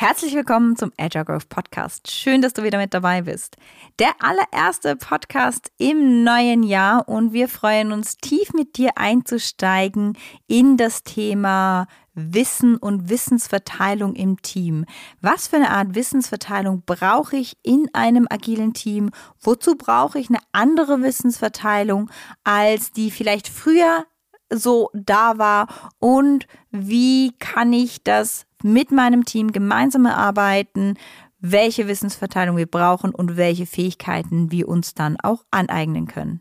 Herzlich 0.00 0.32
willkommen 0.36 0.76
zum 0.76 0.92
Agile 0.96 1.24
Growth 1.24 1.48
Podcast. 1.48 2.08
Schön, 2.08 2.40
dass 2.40 2.52
du 2.52 2.62
wieder 2.62 2.78
mit 2.78 2.94
dabei 2.94 3.22
bist. 3.22 3.56
Der 3.98 4.12
allererste 4.20 4.94
Podcast 4.94 5.72
im 5.76 6.22
neuen 6.22 6.62
Jahr 6.62 7.08
und 7.08 7.32
wir 7.32 7.48
freuen 7.48 7.90
uns 7.90 8.16
tief 8.16 8.52
mit 8.52 8.76
dir 8.76 8.92
einzusteigen 8.94 10.16
in 10.46 10.76
das 10.76 11.02
Thema 11.02 11.88
Wissen 12.14 12.76
und 12.76 13.08
Wissensverteilung 13.08 14.14
im 14.14 14.40
Team. 14.40 14.84
Was 15.20 15.48
für 15.48 15.56
eine 15.56 15.70
Art 15.70 15.96
Wissensverteilung 15.96 16.84
brauche 16.86 17.36
ich 17.36 17.56
in 17.64 17.88
einem 17.92 18.28
agilen 18.30 18.74
Team? 18.74 19.10
Wozu 19.40 19.74
brauche 19.74 20.20
ich 20.20 20.28
eine 20.28 20.38
andere 20.52 21.02
Wissensverteilung 21.02 22.08
als 22.44 22.92
die 22.92 23.10
vielleicht 23.10 23.48
früher 23.48 24.06
so 24.48 24.90
da 24.94 25.38
war 25.38 25.66
und 25.98 26.46
wie 26.70 27.32
kann 27.40 27.72
ich 27.72 28.04
das 28.04 28.47
mit 28.62 28.90
meinem 28.92 29.24
Team 29.24 29.52
gemeinsam 29.52 30.06
erarbeiten, 30.06 30.94
welche 31.40 31.88
Wissensverteilung 31.88 32.56
wir 32.56 32.66
brauchen 32.66 33.14
und 33.14 33.36
welche 33.36 33.66
Fähigkeiten 33.66 34.50
wir 34.50 34.68
uns 34.68 34.94
dann 34.94 35.16
auch 35.22 35.44
aneignen 35.50 36.06
können. 36.06 36.40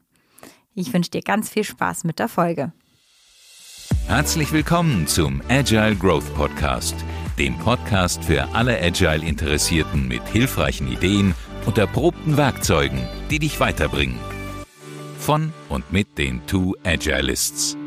Ich 0.73 0.93
wünsche 0.93 1.11
dir 1.11 1.21
ganz 1.21 1.49
viel 1.49 1.63
Spaß 1.63 2.03
mit 2.03 2.19
der 2.19 2.27
Folge. 2.27 2.71
Herzlich 4.07 4.51
willkommen 4.51 5.07
zum 5.07 5.41
Agile 5.49 5.95
Growth 5.95 6.33
Podcast, 6.35 6.95
dem 7.37 7.57
Podcast 7.57 8.23
für 8.23 8.47
alle 8.53 8.81
Agile-Interessierten 8.81 10.07
mit 10.07 10.25
hilfreichen 10.27 10.91
Ideen 10.91 11.35
und 11.65 11.77
erprobten 11.77 12.37
Werkzeugen, 12.37 13.01
die 13.29 13.39
dich 13.39 13.59
weiterbringen. 13.59 14.17
Von 15.19 15.51
und 15.67 15.91
mit 15.91 16.17
den 16.17 16.45
Two 16.47 16.75
Agilists. 16.85 17.77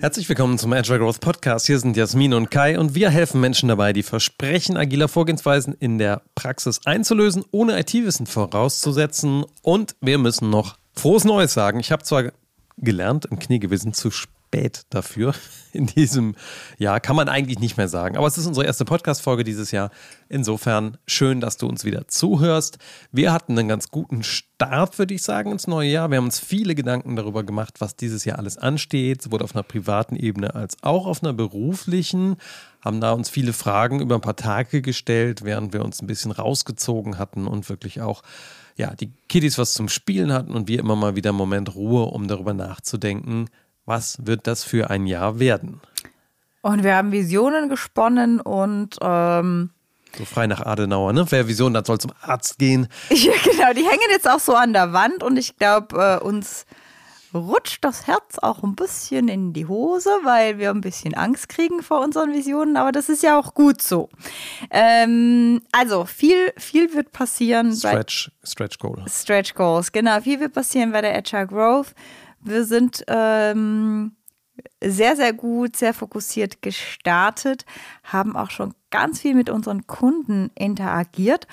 Herzlich 0.00 0.30
willkommen 0.30 0.56
zum 0.56 0.72
Agile 0.72 0.98
Growth 0.98 1.20
Podcast. 1.20 1.66
Hier 1.66 1.78
sind 1.78 1.94
Jasmin 1.94 2.32
und 2.32 2.50
Kai 2.50 2.78
und 2.78 2.94
wir 2.94 3.10
helfen 3.10 3.38
Menschen 3.38 3.68
dabei, 3.68 3.92
die 3.92 4.02
Versprechen 4.02 4.78
agiler 4.78 5.08
Vorgehensweisen 5.08 5.74
in 5.78 5.98
der 5.98 6.22
Praxis 6.34 6.80
einzulösen, 6.86 7.44
ohne 7.50 7.78
IT-Wissen 7.78 8.24
vorauszusetzen. 8.24 9.44
Und 9.60 9.96
wir 10.00 10.16
müssen 10.16 10.48
noch 10.48 10.78
frohes 10.94 11.26
Neues 11.26 11.52
sagen. 11.52 11.80
Ich 11.80 11.92
habe 11.92 12.02
zwar 12.02 12.32
gelernt, 12.78 13.26
im 13.26 13.38
Kniegewissen 13.38 13.92
zu 13.92 14.10
spät 14.10 14.39
spät 14.50 14.82
dafür 14.90 15.32
in 15.72 15.86
diesem 15.86 16.34
Jahr. 16.76 16.98
Kann 16.98 17.14
man 17.14 17.28
eigentlich 17.28 17.60
nicht 17.60 17.76
mehr 17.76 17.88
sagen. 17.88 18.16
Aber 18.16 18.26
es 18.26 18.36
ist 18.36 18.46
unsere 18.46 18.66
erste 18.66 18.84
Podcast-Folge 18.84 19.44
dieses 19.44 19.70
Jahr. 19.70 19.90
Insofern 20.28 20.98
schön, 21.06 21.40
dass 21.40 21.56
du 21.56 21.68
uns 21.68 21.84
wieder 21.84 22.08
zuhörst. 22.08 22.78
Wir 23.12 23.32
hatten 23.32 23.56
einen 23.56 23.68
ganz 23.68 23.90
guten 23.90 24.24
Start, 24.24 24.98
würde 24.98 25.14
ich 25.14 25.22
sagen, 25.22 25.52
ins 25.52 25.68
neue 25.68 25.88
Jahr. 25.88 26.10
Wir 26.10 26.18
haben 26.18 26.24
uns 26.24 26.40
viele 26.40 26.74
Gedanken 26.74 27.14
darüber 27.14 27.44
gemacht, 27.44 27.80
was 27.80 27.94
dieses 27.94 28.24
Jahr 28.24 28.38
alles 28.38 28.58
ansteht, 28.58 29.22
sowohl 29.22 29.42
auf 29.42 29.54
einer 29.54 29.62
privaten 29.62 30.16
Ebene 30.16 30.52
als 30.56 30.76
auch 30.82 31.06
auf 31.06 31.22
einer 31.22 31.32
beruflichen. 31.32 32.36
Haben 32.84 33.00
da 33.00 33.12
uns 33.12 33.30
viele 33.30 33.52
Fragen 33.52 34.00
über 34.00 34.16
ein 34.16 34.20
paar 34.20 34.36
Tage 34.36 34.82
gestellt, 34.82 35.44
während 35.44 35.72
wir 35.72 35.84
uns 35.84 36.02
ein 36.02 36.08
bisschen 36.08 36.32
rausgezogen 36.32 37.18
hatten 37.18 37.46
und 37.46 37.68
wirklich 37.68 38.00
auch 38.00 38.22
ja, 38.76 38.94
die 38.94 39.12
Kiddies 39.28 39.58
was 39.58 39.74
zum 39.74 39.88
Spielen 39.88 40.32
hatten 40.32 40.54
und 40.54 40.66
wir 40.66 40.80
immer 40.80 40.96
mal 40.96 41.14
wieder 41.14 41.30
einen 41.30 41.38
Moment 41.38 41.74
Ruhe, 41.74 42.06
um 42.06 42.26
darüber 42.26 42.54
nachzudenken, 42.54 43.48
was 43.90 44.24
wird 44.24 44.46
das 44.46 44.62
für 44.62 44.88
ein 44.88 45.06
Jahr 45.06 45.38
werden? 45.40 45.80
Und 46.62 46.84
wir 46.84 46.94
haben 46.94 47.10
Visionen 47.12 47.68
gesponnen 47.68 48.40
und 48.40 48.96
ähm 49.02 49.70
so 50.16 50.24
frei 50.24 50.46
nach 50.46 50.60
Adenauer, 50.60 51.12
ne? 51.12 51.24
Wer 51.28 51.46
Vision 51.46 51.76
hat, 51.76 51.86
soll 51.86 51.98
zum 51.98 52.12
Arzt 52.22 52.58
gehen. 52.58 52.88
Ja, 53.10 53.32
genau. 53.44 53.72
Die 53.72 53.84
hängen 53.84 54.10
jetzt 54.10 54.28
auch 54.28 54.40
so 54.40 54.54
an 54.54 54.72
der 54.72 54.92
Wand 54.92 55.22
und 55.22 55.36
ich 55.36 55.56
glaube, 55.56 56.20
äh, 56.22 56.24
uns 56.24 56.66
rutscht 57.34 57.84
das 57.84 58.06
Herz 58.06 58.38
auch 58.40 58.62
ein 58.62 58.74
bisschen 58.74 59.28
in 59.28 59.52
die 59.52 59.66
Hose, 59.66 60.10
weil 60.24 60.58
wir 60.58 60.70
ein 60.70 60.80
bisschen 60.80 61.14
Angst 61.14 61.48
kriegen 61.48 61.82
vor 61.82 62.00
unseren 62.00 62.32
Visionen, 62.32 62.76
aber 62.76 62.92
das 62.92 63.08
ist 63.08 63.22
ja 63.22 63.38
auch 63.38 63.54
gut 63.54 63.82
so. 63.82 64.08
Ähm, 64.70 65.62
also 65.72 66.04
viel, 66.04 66.52
viel 66.56 66.92
wird 66.94 67.12
passieren. 67.12 67.74
Stretch, 67.74 68.30
Stretch 68.44 68.78
Goals. 68.78 69.22
Stretch 69.22 69.54
Goals, 69.54 69.92
genau. 69.92 70.20
Viel 70.20 70.40
wird 70.40 70.54
passieren 70.54 70.92
bei 70.92 71.00
der 71.00 71.16
Agile 71.16 71.46
Growth. 71.46 71.94
Wir 72.40 72.64
sind 72.64 73.04
ähm, 73.08 74.16
sehr, 74.82 75.16
sehr 75.16 75.32
gut, 75.32 75.76
sehr 75.76 75.94
fokussiert 75.94 76.62
gestartet, 76.62 77.64
haben 78.04 78.36
auch 78.36 78.50
schon 78.50 78.74
ganz 78.90 79.20
viel 79.20 79.34
mit 79.34 79.50
unseren 79.50 79.86
Kunden 79.86 80.50
interagiert 80.54 81.46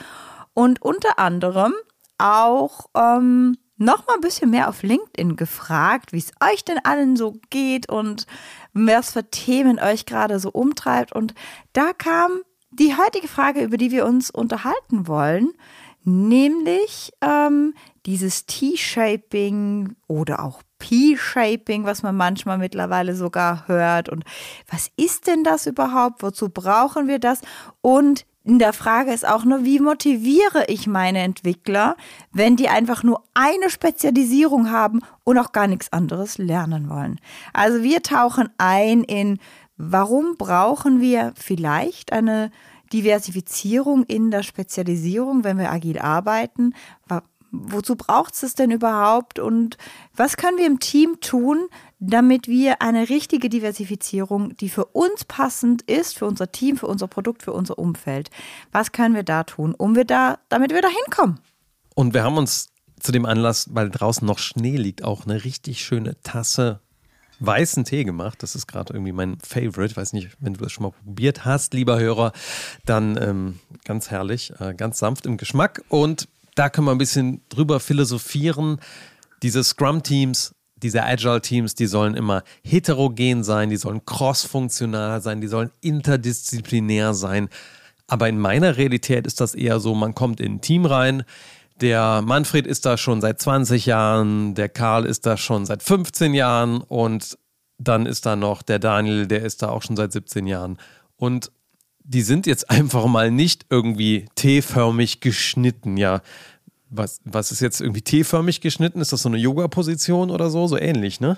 und 0.53 0.81
unter 0.81 1.19
anderem 1.19 1.73
auch 2.17 2.87
ähm, 2.95 3.57
noch 3.77 4.07
mal 4.07 4.15
ein 4.15 4.21
bisschen 4.21 4.49
mehr 4.49 4.69
auf 4.69 4.81
LinkedIn 4.81 5.35
gefragt, 5.35 6.11
wie 6.11 6.17
es 6.17 6.31
euch 6.43 6.65
denn 6.65 6.79
allen 6.83 7.15
so 7.15 7.35
geht 7.49 7.89
und 7.89 8.25
was 8.73 9.11
für 9.11 9.29
Themen 9.29 9.79
euch 9.79 10.05
gerade 10.05 10.39
so 10.39 10.49
umtreibt. 10.49 11.13
Und 11.13 11.35
da 11.73 11.93
kam 11.93 12.41
die 12.71 12.95
heutige 12.95 13.27
Frage, 13.27 13.61
über 13.61 13.77
die 13.77 13.91
wir 13.91 14.05
uns 14.05 14.31
unterhalten 14.31 15.07
wollen, 15.07 15.53
nämlich 16.03 17.13
ähm, 17.21 17.75
dieses 18.05 18.45
T-Shaping 18.45 19.95
oder 20.07 20.43
auch 20.43 20.63
P-Shaping, 20.79 21.85
was 21.85 22.03
man 22.03 22.15
manchmal 22.15 22.57
mittlerweile 22.57 23.15
sogar 23.15 23.67
hört. 23.67 24.09
Und 24.09 24.23
was 24.69 24.89
ist 24.95 25.27
denn 25.27 25.43
das 25.43 25.65
überhaupt? 25.65 26.23
Wozu 26.23 26.49
brauchen 26.49 27.07
wir 27.07 27.19
das? 27.19 27.41
Und 27.81 28.25
in 28.47 28.59
der 28.59 28.71
Frage 28.71 29.11
ist 29.11 29.27
auch 29.27 29.43
nur, 29.43 29.65
wie 29.65 29.81
motiviere 29.81 30.65
ich 30.67 30.87
meine 30.87 31.19
Entwickler, 31.19 31.97
wenn 32.31 32.55
die 32.55 32.69
einfach 32.69 33.03
nur 33.03 33.21
eine 33.33 33.69
Spezialisierung 33.69 34.71
haben 34.71 35.01
und 35.25 35.37
auch 35.37 35.51
gar 35.51 35.67
nichts 35.67 35.91
anderes 35.91 36.37
lernen 36.37 36.89
wollen. 36.89 37.19
Also 37.51 37.83
wir 37.83 38.03
tauchen 38.03 38.47
ein 38.57 39.03
in, 39.03 39.39
warum 39.75 40.37
brauchen 40.37 41.01
wir 41.01 41.33
vielleicht 41.35 42.13
eine 42.13 42.51
Diversifizierung 42.93 44.03
in 44.05 44.31
der 44.31 44.43
Spezialisierung, 44.43 45.43
wenn 45.43 45.57
wir 45.57 45.69
agil 45.69 45.99
arbeiten? 45.99 46.73
Wozu 47.51 47.95
braucht 47.95 48.41
es 48.41 48.55
denn 48.55 48.71
überhaupt 48.71 49.39
und 49.39 49.77
was 50.15 50.37
können 50.37 50.57
wir 50.57 50.67
im 50.67 50.79
Team 50.79 51.19
tun, 51.21 51.67
damit 51.99 52.47
wir 52.47 52.81
eine 52.81 53.09
richtige 53.09 53.49
Diversifizierung, 53.49 54.55
die 54.57 54.69
für 54.69 54.85
uns 54.85 55.25
passend 55.25 55.81
ist, 55.83 56.17
für 56.17 56.25
unser 56.25 56.51
Team, 56.51 56.77
für 56.77 56.87
unser 56.87 57.07
Produkt, 57.07 57.43
für 57.43 57.53
unser 57.53 57.79
Umfeld, 57.79 58.29
was 58.71 58.91
können 58.91 59.15
wir 59.15 59.23
da 59.23 59.43
tun, 59.43 59.73
um 59.75 59.95
wir 59.95 60.05
da, 60.05 60.39
damit 60.49 60.71
wir 60.71 60.81
da 60.81 60.89
hinkommen? 60.89 61.39
Und 61.95 62.13
wir 62.13 62.23
haben 62.23 62.37
uns 62.37 62.69
zu 62.99 63.11
dem 63.11 63.25
Anlass, 63.25 63.67
weil 63.71 63.89
draußen 63.89 64.25
noch 64.25 64.39
Schnee 64.39 64.77
liegt, 64.77 65.03
auch 65.03 65.25
eine 65.25 65.43
richtig 65.43 65.83
schöne 65.83 66.19
Tasse 66.21 66.81
weißen 67.39 67.85
Tee 67.85 68.03
gemacht. 68.03 68.41
Das 68.41 68.55
ist 68.55 68.67
gerade 68.67 68.93
irgendwie 68.93 69.11
mein 69.11 69.37
Favorite. 69.39 69.91
Ich 69.91 69.97
weiß 69.97 70.13
nicht, 70.13 70.29
wenn 70.39 70.53
du 70.53 70.63
das 70.63 70.71
schon 70.71 70.83
mal 70.83 70.91
probiert 70.91 71.45
hast, 71.45 71.73
lieber 71.73 71.99
Hörer, 71.99 72.31
dann 72.85 73.17
ähm, 73.21 73.59
ganz 73.85 74.09
herrlich, 74.09 74.53
äh, 74.59 74.73
ganz 74.73 74.99
sanft 74.99 75.25
im 75.25 75.37
Geschmack. 75.37 75.83
Und 75.89 76.27
da 76.57 76.69
können 76.69 76.87
wir 76.87 76.91
ein 76.91 76.97
bisschen 76.97 77.41
drüber 77.49 77.79
philosophieren. 77.79 78.79
Diese 79.43 79.63
Scrum-Teams, 79.63 80.55
diese 80.75 81.03
Agile-Teams, 81.03 81.75
die 81.75 81.87
sollen 81.87 82.15
immer 82.15 82.43
heterogen 82.63 83.43
sein, 83.43 83.69
die 83.69 83.77
sollen 83.77 84.05
cross-funktional 84.05 85.21
sein, 85.21 85.41
die 85.41 85.47
sollen 85.47 85.71
interdisziplinär 85.81 87.13
sein. 87.13 87.49
Aber 88.07 88.29
in 88.29 88.39
meiner 88.39 88.77
Realität 88.77 89.27
ist 89.27 89.41
das 89.41 89.53
eher 89.53 89.79
so, 89.79 89.93
man 89.93 90.15
kommt 90.15 90.39
in 90.39 90.55
ein 90.55 90.61
Team 90.61 90.85
rein, 90.85 91.23
der 91.81 92.23
Manfred 92.23 92.65
ist 92.65 92.85
da 92.85 92.97
schon 92.97 93.21
seit 93.21 93.39
20 93.39 93.85
Jahren, 93.85 94.55
der 94.55 94.69
Karl 94.69 95.05
ist 95.05 95.25
da 95.25 95.37
schon 95.37 95.65
seit 95.65 95.83
15 95.83 96.33
Jahren 96.33 96.81
und 96.81 97.37
dann 97.77 98.07
ist 98.07 98.25
da 98.25 98.35
noch 98.35 98.63
der 98.63 98.79
Daniel, 98.79 99.27
der 99.27 99.43
ist 99.43 99.61
da 99.61 99.69
auch 99.69 99.83
schon 99.83 99.95
seit 99.95 100.11
17 100.11 100.47
Jahren. 100.47 100.77
Und 101.17 101.51
die 102.07 102.21
sind 102.21 102.47
jetzt 102.47 102.69
einfach 102.69 103.05
mal 103.05 103.29
nicht 103.29 103.65
irgendwie 103.69 104.25
T-förmig 104.35 105.19
geschnitten, 105.19 105.97
ja. 105.97 106.21
Was, 106.89 107.19
was 107.25 107.51
ist 107.51 107.59
jetzt 107.59 107.81
irgendwie 107.81 108.01
T-förmig 108.01 108.61
geschnitten? 108.61 109.01
Ist 109.01 109.11
das 109.11 109.21
so 109.21 109.29
eine 109.29 109.37
Yoga-Position 109.37 110.31
oder 110.31 110.49
so? 110.49 110.67
So 110.67 110.77
ähnlich, 110.77 111.19
ne? 111.19 111.37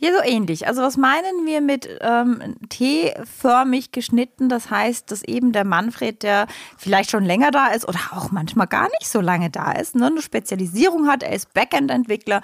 Ja, 0.00 0.10
so 0.12 0.22
ähnlich. 0.28 0.66
Also 0.66 0.82
was 0.82 0.96
meinen 0.96 1.46
wir 1.46 1.60
mit 1.60 1.88
ähm, 2.00 2.56
T-förmig 2.68 3.92
geschnitten? 3.92 4.48
Das 4.48 4.70
heißt, 4.70 5.10
dass 5.10 5.22
eben 5.22 5.52
der 5.52 5.64
Manfred, 5.64 6.22
der 6.22 6.46
vielleicht 6.76 7.10
schon 7.10 7.24
länger 7.24 7.50
da 7.52 7.68
ist 7.68 7.86
oder 7.86 7.98
auch 8.12 8.30
manchmal 8.32 8.68
gar 8.68 8.88
nicht 8.98 9.08
so 9.08 9.20
lange 9.20 9.50
da 9.50 9.72
ist, 9.72 9.96
ne, 9.96 10.06
eine 10.06 10.22
Spezialisierung 10.22 11.08
hat, 11.08 11.24
er 11.24 11.32
ist 11.32 11.52
Backend-Entwickler, 11.52 12.42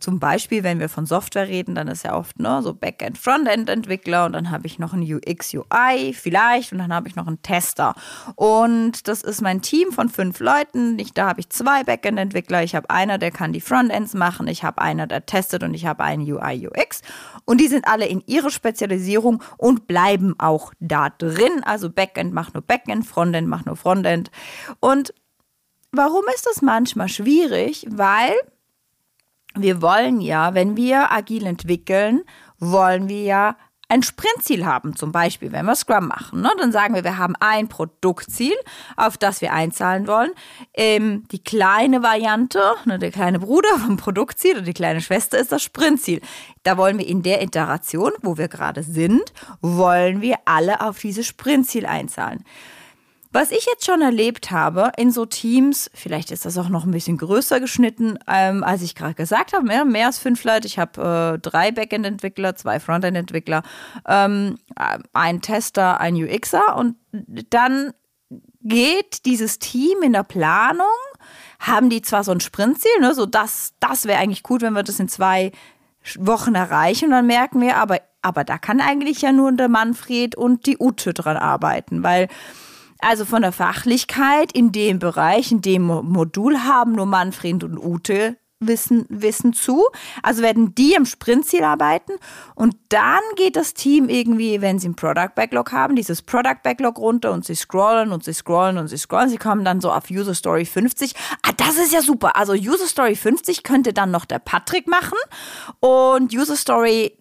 zum 0.00 0.18
Beispiel, 0.18 0.62
wenn 0.62 0.80
wir 0.80 0.88
von 0.88 1.06
Software 1.06 1.48
reden, 1.48 1.74
dann 1.74 1.88
ist 1.88 2.04
ja 2.04 2.16
oft 2.16 2.38
ne, 2.38 2.60
so 2.62 2.74
Backend, 2.74 3.18
Frontend 3.18 3.68
Entwickler 3.68 4.26
und 4.26 4.32
dann 4.32 4.50
habe 4.50 4.66
ich 4.66 4.78
noch 4.78 4.92
einen 4.92 5.02
UX, 5.02 5.54
UI 5.54 6.14
vielleicht 6.14 6.72
und 6.72 6.78
dann 6.78 6.92
habe 6.92 7.08
ich 7.08 7.16
noch 7.16 7.26
einen 7.26 7.42
Tester. 7.42 7.94
Und 8.34 9.08
das 9.08 9.22
ist 9.22 9.40
mein 9.40 9.62
Team 9.62 9.92
von 9.92 10.08
fünf 10.08 10.40
Leuten. 10.40 10.98
Ich, 10.98 11.12
da 11.12 11.28
habe 11.28 11.40
ich 11.40 11.50
zwei 11.50 11.84
Backend 11.84 12.18
Entwickler. 12.18 12.62
Ich 12.62 12.74
habe 12.74 12.90
einer, 12.90 13.18
der 13.18 13.30
kann 13.30 13.52
die 13.52 13.60
Frontends 13.60 14.14
machen. 14.14 14.48
Ich 14.48 14.64
habe 14.64 14.80
einer, 14.80 15.06
der 15.06 15.26
testet 15.26 15.62
und 15.62 15.74
ich 15.74 15.86
habe 15.86 16.02
einen 16.04 16.22
UI, 16.22 16.68
UX. 16.68 17.02
Und 17.44 17.60
die 17.60 17.68
sind 17.68 17.86
alle 17.86 18.06
in 18.06 18.22
ihre 18.26 18.50
Spezialisierung 18.50 19.42
und 19.56 19.86
bleiben 19.86 20.34
auch 20.38 20.72
da 20.80 21.10
drin. 21.10 21.62
Also 21.64 21.90
Backend 21.90 22.32
macht 22.32 22.54
nur 22.54 22.62
Backend, 22.62 23.06
Frontend 23.06 23.48
macht 23.48 23.66
nur 23.66 23.76
Frontend. 23.76 24.30
Und 24.80 25.14
warum 25.92 26.24
ist 26.34 26.46
das 26.46 26.62
manchmal 26.62 27.08
schwierig? 27.08 27.86
Weil 27.90 28.34
wir 29.54 29.82
wollen 29.82 30.20
ja, 30.20 30.54
wenn 30.54 30.76
wir 30.76 31.10
agil 31.12 31.46
entwickeln, 31.46 32.22
wollen 32.58 33.08
wir 33.08 33.22
ja 33.22 33.56
ein 33.90 34.04
Sprintziel 34.04 34.64
haben, 34.64 34.94
zum 34.94 35.10
Beispiel, 35.10 35.50
wenn 35.50 35.66
wir 35.66 35.74
Scrum 35.74 36.06
machen, 36.06 36.42
ne, 36.42 36.50
dann 36.58 36.70
sagen 36.70 36.94
wir, 36.94 37.02
wir 37.02 37.18
haben 37.18 37.34
ein 37.40 37.68
Produktziel, 37.68 38.54
auf 38.96 39.18
das 39.18 39.40
wir 39.40 39.52
einzahlen 39.52 40.06
wollen. 40.06 40.30
Ähm, 40.74 41.24
die 41.32 41.42
kleine 41.42 42.00
Variante, 42.02 42.62
ne, 42.84 43.00
der 43.00 43.10
kleine 43.10 43.40
Bruder 43.40 43.68
vom 43.84 43.96
Produktziel 43.96 44.52
oder 44.52 44.62
die 44.62 44.74
kleine 44.74 45.00
Schwester 45.00 45.38
ist 45.38 45.50
das 45.50 45.64
Sprintziel. 45.64 46.20
Da 46.62 46.76
wollen 46.76 46.98
wir 46.98 47.06
in 47.06 47.22
der 47.22 47.42
Iteration, 47.42 48.12
wo 48.22 48.38
wir 48.38 48.46
gerade 48.46 48.84
sind, 48.84 49.32
wollen 49.60 50.20
wir 50.20 50.36
alle 50.44 50.80
auf 50.82 51.00
dieses 51.00 51.26
Sprintziel 51.26 51.84
einzahlen. 51.84 52.44
Was 53.32 53.52
ich 53.52 53.64
jetzt 53.66 53.86
schon 53.86 54.02
erlebt 54.02 54.50
habe 54.50 54.90
in 54.96 55.12
so 55.12 55.24
Teams, 55.24 55.88
vielleicht 55.94 56.32
ist 56.32 56.46
das 56.46 56.58
auch 56.58 56.68
noch 56.68 56.84
ein 56.84 56.90
bisschen 56.90 57.16
größer 57.16 57.60
geschnitten, 57.60 58.18
ähm, 58.26 58.64
als 58.64 58.82
ich 58.82 58.96
gerade 58.96 59.14
gesagt 59.14 59.52
habe, 59.52 59.64
mehr, 59.64 59.84
mehr 59.84 60.06
als 60.06 60.18
fünf 60.18 60.42
Leute. 60.42 60.66
Ich 60.66 60.80
habe 60.80 61.36
äh, 61.36 61.38
drei 61.38 61.70
Backend-Entwickler, 61.70 62.56
zwei 62.56 62.80
Frontend-Entwickler, 62.80 63.62
ähm, 64.08 64.58
ein 65.12 65.42
Tester, 65.42 66.00
ein 66.00 66.16
UXer 66.16 66.76
und 66.76 66.96
dann 67.50 67.92
geht 68.62 69.24
dieses 69.26 69.60
Team 69.60 70.02
in 70.02 70.12
der 70.12 70.24
Planung, 70.24 70.86
haben 71.60 71.88
die 71.88 72.02
zwar 72.02 72.24
so 72.24 72.32
ein 72.32 72.40
Sprintziel, 72.40 72.98
ne, 73.00 73.14
so 73.14 73.26
das, 73.26 73.74
das 73.78 74.06
wäre 74.06 74.18
eigentlich 74.18 74.42
gut, 74.42 74.62
wenn 74.62 74.72
wir 74.72 74.82
das 74.82 74.98
in 74.98 75.08
zwei 75.08 75.52
Wochen 76.18 76.56
erreichen 76.56 77.06
und 77.06 77.12
dann 77.12 77.26
merken 77.28 77.60
wir, 77.60 77.76
aber, 77.76 78.00
aber 78.22 78.42
da 78.42 78.58
kann 78.58 78.80
eigentlich 78.80 79.22
ja 79.22 79.30
nur 79.30 79.52
der 79.52 79.68
Manfred 79.68 80.34
und 80.34 80.66
die 80.66 80.78
Ute 80.80 81.14
dran 81.14 81.36
arbeiten, 81.36 82.02
weil 82.02 82.26
also 83.02 83.24
von 83.24 83.42
der 83.42 83.52
Fachlichkeit 83.52 84.52
in 84.52 84.72
dem 84.72 84.98
Bereich, 84.98 85.52
in 85.52 85.62
dem 85.62 85.82
Modul 85.82 86.58
haben 86.64 86.92
nur 86.92 87.06
Manfred 87.06 87.64
und 87.64 87.78
Ute 87.78 88.36
Wissen, 88.60 89.06
Wissen 89.08 89.54
zu. 89.54 89.86
Also 90.22 90.42
werden 90.42 90.74
die 90.74 90.94
im 90.94 91.06
Sprintziel 91.06 91.64
arbeiten 91.64 92.12
und 92.54 92.76
dann 92.90 93.20
geht 93.36 93.56
das 93.56 93.72
Team 93.72 94.08
irgendwie, 94.08 94.60
wenn 94.60 94.78
sie 94.78 94.88
ein 94.88 94.96
Product 94.96 95.30
Backlog 95.34 95.72
haben, 95.72 95.96
dieses 95.96 96.20
Product 96.20 96.58
Backlog 96.62 96.98
runter 96.98 97.32
und 97.32 97.44
sie 97.44 97.54
scrollen 97.54 98.12
und 98.12 98.22
sie 98.22 98.34
scrollen 98.34 98.76
und 98.76 98.88
sie 98.88 98.98
scrollen. 98.98 99.30
Sie 99.30 99.38
kommen 99.38 99.64
dann 99.64 99.80
so 99.80 99.90
auf 99.90 100.10
User 100.10 100.34
Story 100.34 100.66
50. 100.66 101.14
Ah, 101.42 101.52
das 101.56 101.78
ist 101.78 101.92
ja 101.92 102.02
super. 102.02 102.36
Also 102.36 102.52
User 102.52 102.86
Story 102.86 103.16
50 103.16 103.62
könnte 103.62 103.94
dann 103.94 104.10
noch 104.10 104.26
der 104.26 104.38
Patrick 104.38 104.86
machen 104.86 105.18
und 105.80 106.34
User 106.34 106.56
Story 106.56 107.16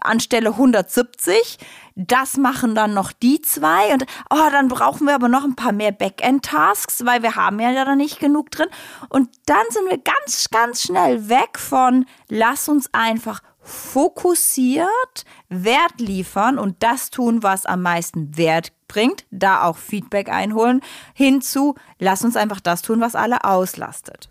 anstelle 0.00 0.50
170. 0.50 1.58
Das 1.96 2.36
machen 2.36 2.74
dann 2.74 2.94
noch 2.94 3.12
die 3.12 3.42
zwei. 3.42 3.92
Und 3.92 4.06
oh, 4.30 4.50
dann 4.50 4.68
brauchen 4.68 5.06
wir 5.06 5.14
aber 5.14 5.28
noch 5.28 5.44
ein 5.44 5.56
paar 5.56 5.72
mehr 5.72 5.92
Backend-Tasks, 5.92 7.04
weil 7.04 7.22
wir 7.22 7.36
haben 7.36 7.60
ja 7.60 7.84
da 7.84 7.94
nicht 7.94 8.20
genug 8.20 8.50
drin. 8.50 8.68
Und 9.08 9.28
dann 9.46 9.64
sind 9.70 9.88
wir 9.88 9.98
ganz, 9.98 10.48
ganz 10.50 10.82
schnell 10.82 11.28
weg 11.28 11.58
von, 11.58 12.06
lass 12.28 12.68
uns 12.68 12.88
einfach 12.92 13.40
fokussiert 13.62 15.24
Wert 15.48 15.98
liefern 16.00 16.58
und 16.58 16.82
das 16.82 17.10
tun, 17.10 17.42
was 17.42 17.66
am 17.66 17.82
meisten 17.82 18.36
Wert 18.36 18.72
bringt, 18.88 19.24
da 19.30 19.62
auch 19.64 19.76
Feedback 19.76 20.28
einholen, 20.28 20.80
hinzu, 21.14 21.74
lass 21.98 22.24
uns 22.24 22.36
einfach 22.36 22.60
das 22.60 22.82
tun, 22.82 23.00
was 23.00 23.14
alle 23.14 23.44
auslastet. 23.44 24.30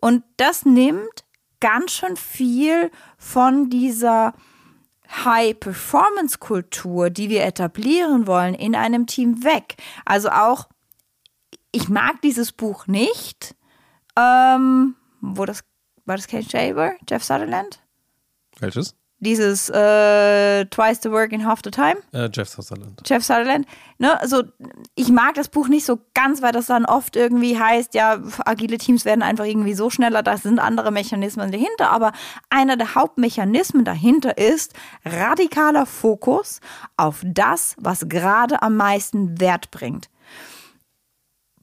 Und 0.00 0.22
das 0.36 0.64
nimmt 0.64 1.24
ganz 1.60 1.92
schön 1.92 2.16
viel 2.16 2.90
von 3.16 3.68
dieser 3.70 4.34
High-Performance-Kultur, 5.10 7.10
die 7.10 7.28
wir 7.28 7.44
etablieren 7.44 8.26
wollen, 8.26 8.54
in 8.54 8.74
einem 8.74 9.06
Team 9.06 9.44
weg. 9.44 9.76
Also 10.04 10.30
auch, 10.30 10.68
ich 11.72 11.88
mag 11.88 12.20
dieses 12.22 12.52
Buch 12.52 12.86
nicht. 12.86 13.54
Ähm, 14.16 14.96
wo 15.20 15.44
das, 15.44 15.64
war 16.04 16.16
das 16.16 16.26
Kate 16.26 16.48
Shaver, 16.48 16.92
Jeff 17.08 17.24
Sutherland? 17.24 17.80
Welches? 18.58 18.94
Dieses 19.20 19.68
äh, 19.68 20.64
Twice 20.66 21.00
the 21.02 21.10
Work 21.10 21.32
in 21.32 21.44
Half 21.44 21.60
the 21.64 21.72
Time. 21.72 21.96
Äh, 22.12 22.28
Jeff 22.32 22.48
Sutherland. 22.48 23.02
Jeff 23.04 23.24
Sutherland. 23.24 23.66
Ne, 23.98 24.20
also 24.20 24.44
ich 24.94 25.08
mag 25.08 25.34
das 25.34 25.48
Buch 25.48 25.66
nicht 25.66 25.84
so 25.84 25.98
ganz, 26.14 26.40
weil 26.40 26.52
das 26.52 26.66
dann 26.66 26.84
oft 26.84 27.16
irgendwie 27.16 27.58
heißt, 27.58 27.94
ja, 27.94 28.20
agile 28.44 28.78
Teams 28.78 29.04
werden 29.04 29.22
einfach 29.22 29.44
irgendwie 29.44 29.74
so 29.74 29.90
schneller, 29.90 30.22
da 30.22 30.36
sind 30.36 30.60
andere 30.60 30.92
Mechanismen 30.92 31.50
dahinter. 31.50 31.90
Aber 31.90 32.12
einer 32.48 32.76
der 32.76 32.94
Hauptmechanismen 32.94 33.84
dahinter 33.84 34.38
ist 34.38 34.74
radikaler 35.04 35.86
Fokus 35.86 36.60
auf 36.96 37.20
das, 37.24 37.74
was 37.78 38.08
gerade 38.08 38.62
am 38.62 38.76
meisten 38.76 39.40
Wert 39.40 39.72
bringt. 39.72 40.08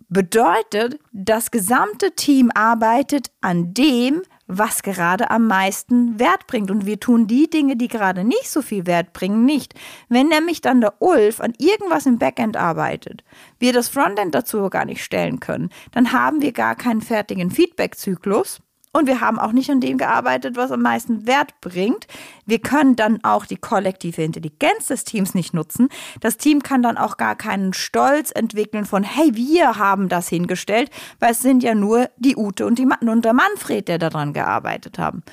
Bedeutet, 0.09 0.99
das 1.13 1.51
gesamte 1.51 2.11
Team 2.11 2.51
arbeitet 2.53 3.31
an 3.41 3.73
dem, 3.73 4.21
was 4.47 4.83
gerade 4.83 5.31
am 5.31 5.47
meisten 5.47 6.19
Wert 6.19 6.47
bringt. 6.47 6.71
Und 6.71 6.85
wir 6.85 6.99
tun 6.99 7.27
die 7.27 7.49
Dinge, 7.49 7.75
die 7.75 7.87
gerade 7.87 8.23
nicht 8.23 8.49
so 8.49 8.61
viel 8.61 8.85
Wert 8.85 9.13
bringen, 9.13 9.45
nicht. 9.45 9.73
Wenn 10.09 10.27
nämlich 10.27 10.61
dann 10.61 10.81
der 10.81 11.01
Ulf 11.01 11.41
an 11.41 11.53
irgendwas 11.57 12.05
im 12.05 12.19
Backend 12.19 12.57
arbeitet, 12.57 13.23
wir 13.59 13.73
das 13.73 13.89
Frontend 13.89 14.35
dazu 14.35 14.69
gar 14.69 14.85
nicht 14.85 15.03
stellen 15.03 15.39
können, 15.39 15.69
dann 15.91 16.11
haben 16.11 16.41
wir 16.41 16.51
gar 16.51 16.75
keinen 16.75 17.01
fertigen 17.01 17.51
Feedback-Zyklus 17.51 18.61
und 18.95 19.07
wir 19.07 19.19
haben 19.19 19.39
auch 19.39 19.51
nicht 19.51 19.69
an 19.69 19.81
dem 19.81 19.97
gearbeitet, 19.97 20.55
was 20.55 20.71
am 20.71 20.81
meisten 20.81 21.27
Wert 21.27 21.59
bringt. 21.59 22.07
Wir 22.45 22.59
können 22.59 22.95
dann 22.95 23.21
auch 23.25 23.45
die 23.45 23.57
kollektive 23.57 24.23
Intelligenz 24.23 24.87
des 24.87 25.03
Teams 25.03 25.33
nicht 25.33 25.53
nutzen. 25.53 25.89
Das 26.21 26.37
Team 26.37 26.63
kann 26.63 26.81
dann 26.81 26.97
auch 26.97 27.17
gar 27.17 27.35
keinen 27.35 27.73
Stolz 27.73 28.31
entwickeln 28.33 28.85
von, 28.85 29.03
hey, 29.03 29.35
wir 29.35 29.77
haben 29.77 30.07
das 30.07 30.29
hingestellt, 30.29 30.91
weil 31.19 31.31
es 31.31 31.41
sind 31.41 31.61
ja 31.61 31.75
nur 31.75 32.09
die 32.15 32.37
Ute 32.37 32.65
und, 32.65 32.79
die, 32.79 32.87
und 33.01 33.25
der 33.25 33.33
Manfred, 33.33 33.89
der 33.89 33.97
daran 33.97 34.31
gearbeitet 34.31 34.97
haben. 34.97 35.23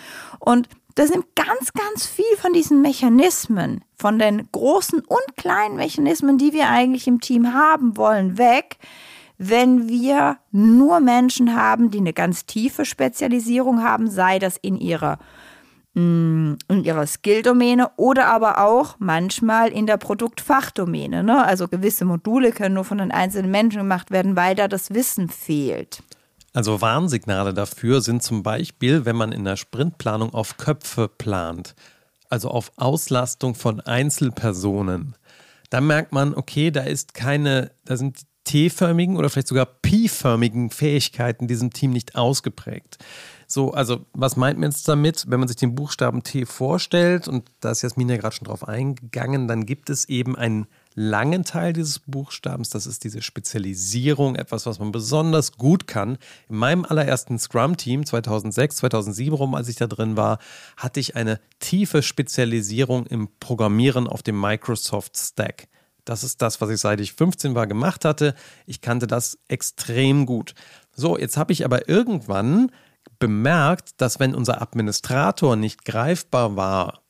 Und 0.41 0.69
das 0.97 1.11
nimmt 1.11 1.37
ganz, 1.37 1.73
ganz 1.73 2.05
viel 2.05 2.37
von 2.38 2.53
diesen 2.53 2.82
Mechanismen, 2.82 3.85
von 3.94 4.19
den 4.19 4.49
großen 4.50 4.99
und 4.99 5.37
kleinen 5.37 5.76
Mechanismen, 5.76 6.37
die 6.37 6.53
wir 6.53 6.69
eigentlich 6.69 7.06
im 7.06 7.20
Team 7.20 7.55
haben 7.55 7.97
wollen, 7.97 8.38
weg 8.38 8.79
wenn 9.44 9.89
wir 9.89 10.39
nur 10.53 11.00
Menschen 11.00 11.56
haben, 11.56 11.91
die 11.91 11.99
eine 11.99 12.12
ganz 12.12 12.47
tiefe 12.47 12.85
Spezialisierung 12.85 13.83
haben, 13.83 14.09
sei 14.09 14.39
das 14.39 14.56
in 14.56 14.77
ihrer 14.79 15.19
mm, 15.94 16.55
in 16.69 16.85
ihrer 16.85 17.06
Skill-Domäne 17.06 17.91
oder 17.97 18.29
aber 18.29 18.65
auch 18.65 18.97
manchmal 19.00 19.71
in 19.71 19.87
der 19.87 19.97
Produktfachdomäne. 19.97 21.25
Ne? 21.25 21.44
Also 21.44 21.67
gewisse 21.67 22.05
Module 22.05 22.53
können 22.53 22.77
nur 22.77 22.85
von 22.85 22.99
den 22.99 23.11
einzelnen 23.11 23.50
Menschen 23.50 23.79
gemacht 23.79 24.12
werden, 24.12 24.37
weil 24.37 24.55
da 24.55 24.69
das 24.69 24.94
Wissen 24.94 25.29
fehlt. 25.29 26.05
Also 26.53 26.81
Warnsignale 26.81 27.53
dafür 27.53 28.00
sind 28.00 28.23
zum 28.23 28.44
Beispiel, 28.44 29.05
wenn 29.05 29.17
man 29.17 29.33
in 29.33 29.44
der 29.44 29.56
Sprintplanung 29.56 30.35
auf 30.35 30.56
Köpfe 30.56 31.09
plant, 31.09 31.75
also 32.29 32.49
auf 32.49 32.71
Auslastung 32.77 33.56
von 33.56 33.81
Einzelpersonen. 33.81 35.17
Da 35.71 35.81
merkt 35.81 36.12
man, 36.12 36.35
okay, 36.35 36.71
da 36.71 36.83
ist 36.83 37.15
keine, 37.15 37.73
da 37.87 37.97
sind 37.97 38.21
T-förmigen 38.44 39.17
oder 39.17 39.31
vielleicht 39.31 39.49
sogar 39.49 39.67
P-förmigen 39.67 40.70
Fähigkeiten 40.70 41.46
diesem 41.49 41.72
Team 41.72 41.93
nicht 41.93 42.17
ausgeprägt. 42.17 42.99
So, 43.46 43.72
also 43.72 44.06
was 44.15 44.37
meint 44.37 44.58
man 44.58 44.70
jetzt 44.70 44.89
damit, 44.89 45.27
wenn 45.29 45.39
man 45.39 45.46
sich 45.46 45.58
den 45.58 45.75
Buchstaben 45.75 46.22
T 46.22 46.46
vorstellt, 46.46 47.29
und 47.29 47.51
da 47.61 47.70
ist 47.70 47.82
Jasmin 47.82 48.08
ja 48.08 48.17
gerade 48.17 48.34
schon 48.34 48.46
drauf 48.46 48.67
eingegangen, 48.67 49.46
dann 49.46 49.67
gibt 49.67 49.91
es 49.91 50.08
eben 50.08 50.37
einen 50.37 50.67
langen 50.94 51.44
Teil 51.44 51.75
dieses 51.75 51.99
Buchstabens, 51.99 52.70
das 52.70 52.87
ist 52.87 53.05
diese 53.05 53.20
Spezialisierung, 53.20 54.37
etwas, 54.37 54.65
was 54.65 54.79
man 54.79 54.91
besonders 54.91 55.53
gut 55.53 55.87
kann. 55.87 56.17
In 56.49 56.56
meinem 56.56 56.87
allerersten 56.87 57.39
Scrum-Team 57.39 58.06
2006, 58.06 58.77
2007 58.77 59.34
rum, 59.34 59.55
als 59.55 59.69
ich 59.69 59.77
da 59.77 59.87
drin 59.87 60.17
war, 60.17 60.39
hatte 60.79 61.01
ich 61.01 61.15
eine 61.15 61.39
tiefe 61.61 62.03
Spezialisierung 62.03 63.06
im 63.06 63.29
Programmieren 63.39 64.06
auf 64.06 64.22
dem 64.22 64.41
Microsoft 64.41 65.17
Stack. 65.19 65.69
Das 66.05 66.25
ist 66.25 66.43
das, 66.43 66.61
was 66.61 66.71
ich 66.71 66.81
seit 66.81 67.01
ich 67.01 67.13
15 67.13 67.55
war 67.55 67.67
gemacht 67.67 68.05
hatte. 68.05 68.35
Ich 68.67 68.81
kannte 68.81 69.06
das 69.06 69.39
extrem 69.49 70.27
gut. 70.27 70.55
So, 70.94 71.19
jetzt 71.19 71.37
habe 71.37 71.53
ich 71.53 71.65
aber 71.65 71.89
irgendwann 71.89 72.71
bemerkt, 73.19 74.01
dass 74.01 74.19
wenn 74.19 74.35
unser 74.35 74.61
Administrator 74.63 75.56
nicht 75.56 75.85
greifbar 75.85 76.56
war 76.56 77.03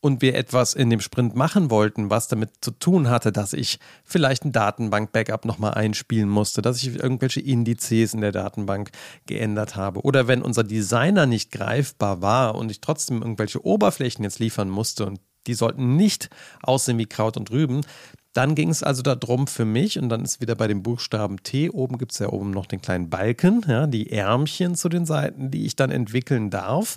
und 0.00 0.22
wir 0.22 0.34
etwas 0.34 0.74
in 0.74 0.90
dem 0.90 1.00
Sprint 1.00 1.34
machen 1.34 1.70
wollten, 1.70 2.10
was 2.10 2.28
damit 2.28 2.50
zu 2.60 2.70
tun 2.70 3.08
hatte, 3.08 3.32
dass 3.32 3.52
ich 3.52 3.78
vielleicht 4.04 4.44
ein 4.44 4.52
Datenbank-Backup 4.52 5.44
nochmal 5.44 5.74
einspielen 5.74 6.28
musste, 6.28 6.62
dass 6.62 6.82
ich 6.82 6.94
irgendwelche 6.94 7.40
Indizes 7.40 8.14
in 8.14 8.20
der 8.20 8.32
Datenbank 8.32 8.90
geändert 9.26 9.76
habe 9.76 10.02
oder 10.02 10.28
wenn 10.28 10.42
unser 10.42 10.62
Designer 10.62 11.26
nicht 11.26 11.50
greifbar 11.50 12.22
war 12.22 12.54
und 12.54 12.70
ich 12.70 12.80
trotzdem 12.80 13.22
irgendwelche 13.22 13.64
Oberflächen 13.64 14.22
jetzt 14.24 14.38
liefern 14.38 14.68
musste 14.68 15.06
und 15.06 15.20
die 15.46 15.54
sollten 15.54 15.96
nicht 15.96 16.28
aussehen 16.62 16.98
wie 16.98 17.06
Kraut 17.06 17.36
und 17.36 17.50
Rüben, 17.50 17.82
dann 18.36 18.54
ging 18.54 18.68
es 18.68 18.82
also 18.82 19.02
darum 19.02 19.46
für 19.46 19.64
mich, 19.64 19.98
und 19.98 20.08
dann 20.10 20.22
ist 20.22 20.40
wieder 20.40 20.54
bei 20.54 20.66
dem 20.66 20.82
Buchstaben 20.82 21.42
T, 21.42 21.70
oben 21.70 21.96
gibt 21.96 22.12
es 22.12 22.18
ja 22.18 22.28
oben 22.28 22.50
noch 22.50 22.66
den 22.66 22.82
kleinen 22.82 23.08
Balken, 23.08 23.64
ja, 23.66 23.86
die 23.86 24.10
Ärmchen 24.12 24.74
zu 24.74 24.88
den 24.88 25.06
Seiten, 25.06 25.50
die 25.50 25.64
ich 25.64 25.74
dann 25.74 25.90
entwickeln 25.90 26.50
darf, 26.50 26.96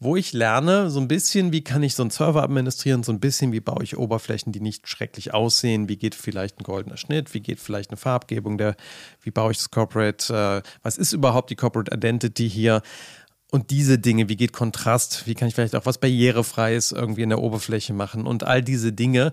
wo 0.00 0.16
ich 0.16 0.32
lerne, 0.32 0.88
so 0.90 1.00
ein 1.00 1.08
bisschen, 1.08 1.52
wie 1.52 1.62
kann 1.62 1.82
ich 1.82 1.94
so 1.94 2.02
einen 2.02 2.10
Server 2.10 2.42
administrieren, 2.42 3.02
so 3.02 3.12
ein 3.12 3.20
bisschen, 3.20 3.52
wie 3.52 3.60
baue 3.60 3.82
ich 3.82 3.98
Oberflächen, 3.98 4.52
die 4.52 4.60
nicht 4.60 4.88
schrecklich 4.88 5.34
aussehen, 5.34 5.88
wie 5.88 5.96
geht 5.96 6.14
vielleicht 6.14 6.60
ein 6.60 6.64
goldener 6.64 6.96
Schnitt, 6.96 7.34
wie 7.34 7.40
geht 7.40 7.60
vielleicht 7.60 7.90
eine 7.90 7.98
Farbgebung, 7.98 8.56
der, 8.56 8.74
wie 9.20 9.30
baue 9.30 9.52
ich 9.52 9.58
das 9.58 9.70
Corporate, 9.70 10.62
äh, 10.64 10.68
was 10.82 10.96
ist 10.96 11.12
überhaupt 11.12 11.50
die 11.50 11.56
Corporate 11.56 11.94
Identity 11.94 12.48
hier? 12.48 12.82
und 13.50 13.70
diese 13.70 13.98
Dinge, 13.98 14.28
wie 14.28 14.36
geht 14.36 14.52
Kontrast, 14.52 15.26
wie 15.26 15.34
kann 15.34 15.48
ich 15.48 15.54
vielleicht 15.54 15.74
auch 15.74 15.86
was 15.86 15.98
Barrierefreies 15.98 16.92
irgendwie 16.92 17.22
in 17.22 17.30
der 17.30 17.40
Oberfläche 17.40 17.94
machen 17.94 18.26
und 18.26 18.44
all 18.44 18.62
diese 18.62 18.92
Dinge, 18.92 19.32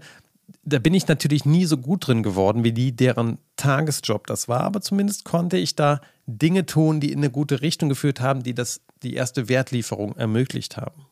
da 0.64 0.80
bin 0.80 0.94
ich 0.94 1.08
natürlich 1.08 1.46
nie 1.46 1.66
so 1.66 1.78
gut 1.78 2.08
drin 2.08 2.24
geworden, 2.24 2.64
wie 2.64 2.72
die, 2.72 2.96
deren 2.96 3.38
Tagesjob 3.56 4.28
das 4.28 4.48
war, 4.48 4.62
aber 4.62 4.82
zumindest 4.82 5.26
konnte 5.26 5.58
ich 5.58 5.76
da 5.76 6.02
Dinge 6.28 6.66
tun, 6.66 7.00
die 7.00 7.12
in 7.12 7.20
eine 7.20 7.30
gute 7.30 7.62
Richtung 7.62 7.90
geführt 7.90 8.20
haben, 8.20 8.44
die 8.44 8.54
das, 8.54 8.82
die 9.04 9.14
erste 9.14 9.48
Wertlieferung 9.48 10.16
ermöglicht 10.16 10.78
haben. 10.78 11.06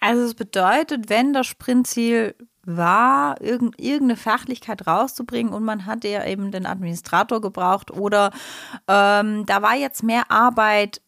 Also 0.00 0.24
es 0.24 0.34
bedeutet, 0.34 1.08
wenn 1.08 1.32
das 1.32 1.46
Sprintziel 1.46 2.34
war, 2.64 3.40
irgendeine 3.40 4.16
Fachlichkeit 4.16 4.86
rauszubringen 4.86 5.52
und 5.52 5.64
man 5.64 5.86
hatte 5.86 6.08
ja 6.08 6.24
eben 6.26 6.50
den 6.50 6.66
Administrator 6.66 7.40
gebraucht 7.40 7.90
oder 7.90 8.30
ähm, 8.86 9.46
da 9.46 9.62
war 9.62 9.74
jetzt 9.74 10.02
mehr 10.02 10.30
Arbeit 10.30 11.00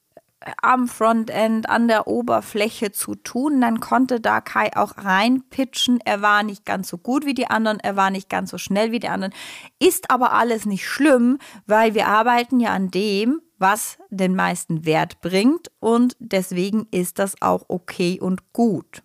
am 0.62 0.88
Frontend, 0.88 1.68
an 1.68 1.88
der 1.88 2.06
Oberfläche 2.06 2.92
zu 2.92 3.14
tun, 3.14 3.60
dann 3.60 3.80
konnte 3.80 4.20
da 4.20 4.40
Kai 4.40 4.70
auch 4.74 4.96
reinpitchen. 4.96 6.00
Er 6.04 6.22
war 6.22 6.42
nicht 6.42 6.64
ganz 6.64 6.88
so 6.88 6.98
gut 6.98 7.26
wie 7.26 7.34
die 7.34 7.48
anderen, 7.48 7.78
er 7.80 7.96
war 7.96 8.10
nicht 8.10 8.28
ganz 8.28 8.50
so 8.50 8.58
schnell 8.58 8.90
wie 8.92 9.00
die 9.00 9.08
anderen. 9.08 9.34
Ist 9.78 10.10
aber 10.10 10.32
alles 10.32 10.64
nicht 10.64 10.88
schlimm, 10.88 11.38
weil 11.66 11.94
wir 11.94 12.08
arbeiten 12.08 12.60
ja 12.60 12.70
an 12.70 12.90
dem, 12.90 13.40
was 13.58 13.98
den 14.08 14.34
meisten 14.34 14.86
Wert 14.86 15.20
bringt 15.20 15.70
und 15.80 16.16
deswegen 16.18 16.86
ist 16.90 17.18
das 17.18 17.40
auch 17.42 17.66
okay 17.68 18.18
und 18.18 18.52
gut. 18.54 19.02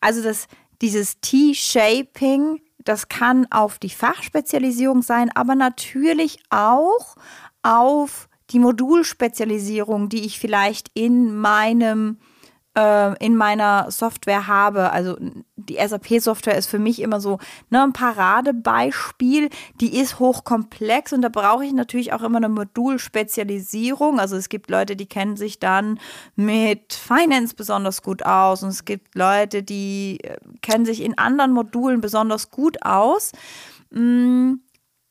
Also 0.00 0.22
das, 0.22 0.46
dieses 0.82 1.20
T-Shaping, 1.20 2.60
das 2.78 3.08
kann 3.08 3.46
auf 3.50 3.78
die 3.78 3.88
Fachspezialisierung 3.88 5.00
sein, 5.00 5.30
aber 5.34 5.54
natürlich 5.54 6.42
auch 6.50 7.16
auf 7.62 8.27
die 8.50 8.58
Modulspezialisierung, 8.58 10.08
die 10.08 10.24
ich 10.24 10.38
vielleicht 10.38 10.90
in 10.94 11.36
meinem 11.36 12.18
äh, 12.78 13.24
in 13.24 13.36
meiner 13.36 13.90
Software 13.90 14.46
habe. 14.46 14.92
Also 14.92 15.16
die 15.56 15.76
SAP-Software 15.76 16.56
ist 16.56 16.68
für 16.68 16.78
mich 16.78 17.00
immer 17.00 17.20
so 17.20 17.38
ne, 17.70 17.82
ein 17.82 17.92
Paradebeispiel. 17.92 19.50
Die 19.80 19.98
ist 19.98 20.18
hochkomplex 20.18 21.12
und 21.12 21.22
da 21.22 21.28
brauche 21.28 21.64
ich 21.64 21.72
natürlich 21.72 22.12
auch 22.12 22.22
immer 22.22 22.38
eine 22.38 22.48
Modulspezialisierung. 22.48 24.20
Also 24.20 24.36
es 24.36 24.48
gibt 24.48 24.70
Leute, 24.70 24.96
die 24.96 25.06
kennen 25.06 25.36
sich 25.36 25.58
dann 25.58 25.98
mit 26.36 26.92
Finance 26.92 27.54
besonders 27.54 28.02
gut 28.02 28.24
aus 28.24 28.62
und 28.62 28.70
es 28.70 28.84
gibt 28.84 29.14
Leute, 29.14 29.62
die 29.62 30.20
äh, 30.22 30.36
kennen 30.62 30.86
sich 30.86 31.02
in 31.02 31.18
anderen 31.18 31.52
Modulen 31.52 32.00
besonders 32.00 32.50
gut 32.50 32.82
aus. 32.82 33.32
Hm 33.92 34.60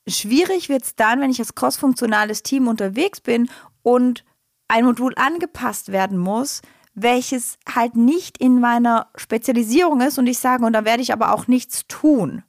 Schwierig 0.08 0.68
wird 0.68 0.84
es 0.84 0.96
dann, 0.96 1.20
wenn 1.20 1.30
ich 1.30 1.38
als 1.38 1.54
crossfunktionales 1.54 2.42
Team 2.42 2.68
unterwegs 2.68 3.20
bin 3.20 3.50
und 3.82 4.24
ein 4.68 4.84
Modul 4.84 5.14
angepasst 5.16 5.92
werden 5.92 6.18
muss, 6.18 6.62
welches 6.94 7.58
halt 7.72 7.96
nicht 7.96 8.38
in 8.38 8.60
meiner 8.60 9.08
Spezialisierung 9.16 10.00
ist 10.00 10.18
und 10.18 10.26
ich 10.26 10.38
sage, 10.38 10.64
und 10.64 10.72
da 10.72 10.84
werde 10.84 11.02
ich 11.02 11.12
aber 11.12 11.32
auch 11.32 11.46
nichts 11.46 11.86
tun. 11.86 12.42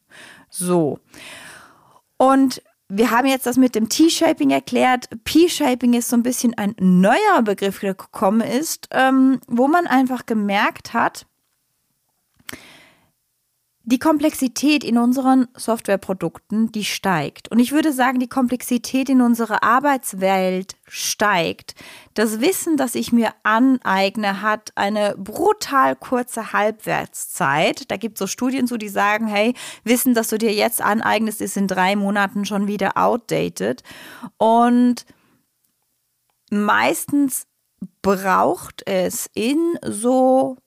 So. 0.49 0.99
Und 2.17 2.61
wir 2.89 3.11
haben 3.11 3.27
jetzt 3.27 3.45
das 3.45 3.57
mit 3.57 3.75
dem 3.75 3.87
T-Shaping 3.87 4.49
erklärt. 4.49 5.09
P-Shaping 5.23 5.93
ist 5.93 6.09
so 6.09 6.17
ein 6.17 6.23
bisschen 6.23 6.55
ein 6.57 6.75
neuer 6.79 7.43
Begriff, 7.43 7.79
der 7.79 7.93
gekommen 7.93 8.41
ist, 8.41 8.87
ähm, 8.91 9.39
wo 9.47 9.67
man 9.67 9.85
einfach 9.85 10.25
gemerkt 10.25 10.93
hat, 10.93 11.27
die 13.89 13.97
Komplexität 13.97 14.83
in 14.83 14.99
unseren 14.99 15.47
Softwareprodukten, 15.55 16.71
die 16.71 16.85
steigt. 16.85 17.49
Und 17.49 17.57
ich 17.57 17.71
würde 17.71 17.91
sagen, 17.91 18.19
die 18.19 18.27
Komplexität 18.27 19.09
in 19.09 19.19
unserer 19.19 19.63
Arbeitswelt 19.63 20.75
steigt. 20.87 21.73
Das 22.13 22.39
Wissen, 22.39 22.77
das 22.77 22.93
ich 22.93 23.11
mir 23.11 23.31
aneigne, 23.41 24.43
hat 24.43 24.73
eine 24.75 25.15
brutal 25.17 25.95
kurze 25.95 26.53
Halbwertszeit. 26.53 27.89
Da 27.89 27.97
gibt 27.97 28.17
es 28.17 28.19
so 28.19 28.27
Studien 28.27 28.67
zu, 28.67 28.77
die 28.77 28.89
sagen, 28.89 29.25
hey, 29.25 29.55
Wissen, 29.83 30.13
das 30.13 30.27
du 30.27 30.37
dir 30.37 30.53
jetzt 30.53 30.83
aneignest, 30.83 31.41
ist 31.41 31.57
in 31.57 31.67
drei 31.67 31.95
Monaten 31.95 32.45
schon 32.45 32.67
wieder 32.67 32.95
outdated. 32.95 33.81
Und 34.37 35.03
meistens 36.51 37.47
braucht 38.03 38.83
es 38.85 39.27
in 39.33 39.79
so 39.83 40.57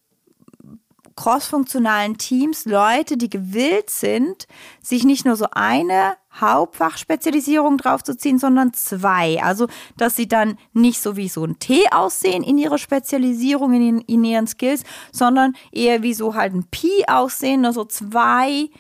crossfunktionalen 1.16 2.18
Teams 2.18 2.64
Leute, 2.64 3.16
die 3.16 3.30
gewillt 3.30 3.90
sind, 3.90 4.46
sich 4.82 5.04
nicht 5.04 5.24
nur 5.24 5.36
so 5.36 5.46
eine 5.52 6.14
Hauptfachspezialisierung 6.40 7.76
draufzuziehen, 7.76 8.38
sondern 8.38 8.72
zwei. 8.72 9.42
Also, 9.42 9.66
dass 9.96 10.16
sie 10.16 10.28
dann 10.28 10.58
nicht 10.72 11.00
so 11.00 11.16
wie 11.16 11.28
so 11.28 11.44
ein 11.44 11.58
T 11.58 11.84
aussehen 11.90 12.42
in 12.42 12.58
ihrer 12.58 12.78
Spezialisierung, 12.78 13.74
in, 13.74 14.00
in 14.00 14.24
ihren 14.24 14.46
Skills, 14.46 14.84
sondern 15.12 15.54
eher 15.72 16.02
wie 16.02 16.14
so 16.14 16.34
halt 16.34 16.54
ein 16.54 16.64
Pi 16.70 17.04
aussehen, 17.06 17.64
also 17.66 17.84
zwei 17.84 18.70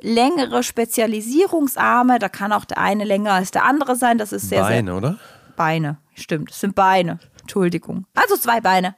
längere 0.00 0.62
Spezialisierungsarme. 0.62 2.18
Da 2.18 2.28
kann 2.28 2.52
auch 2.52 2.64
der 2.64 2.78
eine 2.78 3.04
länger 3.04 3.32
als 3.32 3.50
der 3.50 3.64
andere 3.64 3.96
sein. 3.96 4.18
Das 4.18 4.32
ist 4.32 4.48
sehr, 4.48 4.62
Beine, 4.62 4.90
sehr. 4.90 4.96
oder? 4.96 5.18
Beine, 5.56 5.98
stimmt. 6.14 6.50
Es 6.50 6.60
sind 6.60 6.74
Beine. 6.74 7.18
Entschuldigung. 7.50 8.06
Also 8.14 8.36
zwei 8.36 8.60
Beine. 8.60 8.94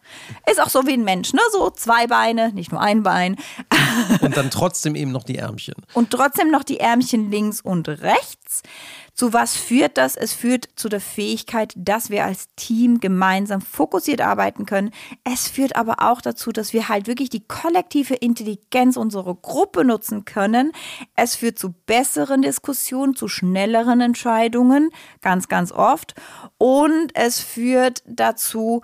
Ist 0.47 0.61
auch 0.61 0.69
so 0.69 0.87
wie 0.87 0.93
ein 0.93 1.05
Mensch, 1.05 1.33
ne? 1.33 1.41
So 1.53 1.71
zwei 1.71 2.07
Beine, 2.07 2.53
nicht 2.53 2.71
nur 2.71 2.83
ein 2.83 3.03
Bein. 3.03 3.37
Und 4.21 4.37
dann 4.37 4.51
trotzdem 4.51 4.95
eben 4.95 5.11
noch 5.11 5.25
die 5.25 5.39
Ärmchen. 5.39 5.75
Und 5.95 6.11
trotzdem 6.11 6.51
noch 6.51 6.63
die 6.63 6.79
Ärmchen 6.79 7.31
links 7.31 7.63
und 7.63 7.89
rechts. 7.89 8.63
Zu 9.15 9.35
was 9.35 9.57
führt 9.57 9.99
das? 9.99 10.17
Es 10.17 10.33
führt 10.33 10.69
zu 10.75 10.89
der 10.89 11.01
Fähigkeit, 11.01 11.75
dass 11.77 12.09
wir 12.09 12.25
als 12.25 12.49
Team 12.57 12.99
gemeinsam 12.99 13.61
fokussiert 13.61 14.23
arbeiten 14.23 14.65
können. 14.65 14.91
Es 15.23 15.49
führt 15.49 15.77
aber 15.77 15.97
auch 16.01 16.23
dazu, 16.23 16.51
dass 16.51 16.73
wir 16.73 16.89
halt 16.89 17.07
wirklich 17.07 17.29
die 17.29 17.47
kollektive 17.47 18.15
Intelligenz 18.15 18.97
unserer 18.97 19.35
Gruppe 19.35 19.85
nutzen 19.85 20.25
können. 20.25 20.73
Es 21.15 21.37
führt 21.37 21.59
zu 21.59 21.73
besseren 21.87 22.41
Diskussionen, 22.41 23.15
zu 23.15 23.29
schnelleren 23.29 24.01
Entscheidungen, 24.01 24.91
ganz, 25.21 25.49
ganz 25.49 25.73
oft. 25.73 26.15
Und 26.57 27.15
es 27.15 27.39
führt 27.39 28.03
dazu, 28.07 28.83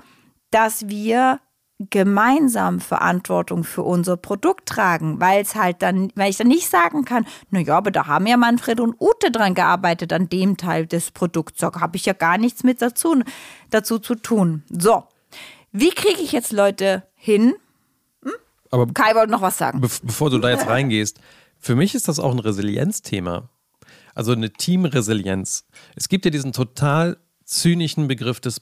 dass 0.50 0.88
wir 0.88 1.40
gemeinsam 1.78 2.80
Verantwortung 2.80 3.62
für 3.62 3.82
unser 3.82 4.16
Produkt 4.16 4.66
tragen, 4.66 5.20
weil 5.20 5.42
es 5.42 5.54
halt 5.54 5.80
dann, 5.82 6.10
weil 6.16 6.30
ich 6.30 6.36
dann 6.36 6.48
nicht 6.48 6.68
sagen 6.68 7.04
kann, 7.04 7.24
na 7.50 7.60
ja, 7.60 7.76
aber 7.76 7.92
da 7.92 8.06
haben 8.06 8.26
ja 8.26 8.36
Manfred 8.36 8.80
und 8.80 8.96
Ute 9.00 9.30
dran 9.30 9.54
gearbeitet 9.54 10.12
an 10.12 10.28
dem 10.28 10.56
Teil 10.56 10.86
des 10.86 11.12
Produkts, 11.12 11.60
da 11.60 11.72
habe 11.80 11.96
ich 11.96 12.04
ja 12.04 12.14
gar 12.14 12.36
nichts 12.36 12.64
mit 12.64 12.82
dazu, 12.82 13.22
dazu 13.70 14.00
zu 14.00 14.16
tun. 14.16 14.64
So, 14.68 15.04
wie 15.70 15.90
kriege 15.90 16.20
ich 16.20 16.32
jetzt 16.32 16.52
Leute 16.52 17.04
hin? 17.14 17.54
Hm? 18.24 18.32
Aber 18.70 18.86
Kai 18.88 19.14
wollte 19.14 19.30
noch 19.30 19.42
was 19.42 19.56
sagen. 19.56 19.80
Be 19.80 19.88
bevor 20.02 20.30
du 20.30 20.38
da 20.38 20.50
jetzt 20.50 20.66
reingehst, 20.66 21.20
für 21.60 21.76
mich 21.76 21.94
ist 21.94 22.08
das 22.08 22.18
auch 22.18 22.32
ein 22.32 22.40
Resilienzthema. 22.40 23.50
Also 24.14 24.32
eine 24.32 24.50
Teamresilienz. 24.52 25.64
Es 25.94 26.08
gibt 26.08 26.24
ja 26.24 26.32
diesen 26.32 26.52
total 26.52 27.18
zynischen 27.44 28.08
Begriff 28.08 28.40
des 28.40 28.60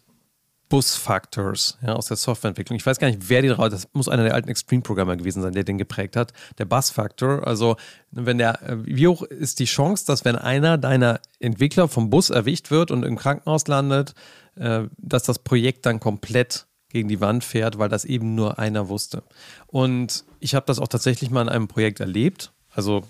Bus-Factors 0.68 1.78
ja, 1.82 1.94
aus 1.94 2.06
der 2.06 2.16
Softwareentwicklung. 2.16 2.76
Ich 2.76 2.84
weiß 2.84 2.98
gar 2.98 3.08
nicht, 3.08 3.28
wer 3.28 3.42
die 3.42 3.48
drauf, 3.48 3.68
das 3.68 3.88
muss 3.92 4.08
einer 4.08 4.24
der 4.24 4.34
alten 4.34 4.48
Extreme-Programmer 4.48 5.16
gewesen 5.16 5.42
sein, 5.42 5.52
der 5.52 5.64
den 5.64 5.78
geprägt 5.78 6.16
hat. 6.16 6.32
Der 6.58 6.64
Bus-Factor, 6.64 7.46
also 7.46 7.76
wenn 8.10 8.38
der, 8.38 8.62
äh, 8.62 8.76
wie 8.84 9.06
hoch 9.06 9.22
ist 9.22 9.60
die 9.60 9.64
Chance, 9.66 10.04
dass 10.06 10.24
wenn 10.24 10.36
einer 10.36 10.78
deiner 10.78 11.20
Entwickler 11.38 11.88
vom 11.88 12.10
Bus 12.10 12.30
erwischt 12.30 12.70
wird 12.70 12.90
und 12.90 13.04
im 13.04 13.16
Krankenhaus 13.16 13.66
landet, 13.68 14.14
äh, 14.56 14.84
dass 14.98 15.22
das 15.22 15.38
Projekt 15.38 15.86
dann 15.86 16.00
komplett 16.00 16.66
gegen 16.88 17.08
die 17.08 17.20
Wand 17.20 17.44
fährt, 17.44 17.78
weil 17.78 17.88
das 17.88 18.04
eben 18.04 18.34
nur 18.34 18.58
einer 18.58 18.88
wusste. 18.88 19.22
Und 19.66 20.24
ich 20.40 20.54
habe 20.54 20.66
das 20.66 20.78
auch 20.78 20.88
tatsächlich 20.88 21.30
mal 21.30 21.42
in 21.42 21.48
einem 21.48 21.68
Projekt 21.68 22.00
erlebt. 22.00 22.52
Also 22.72 23.04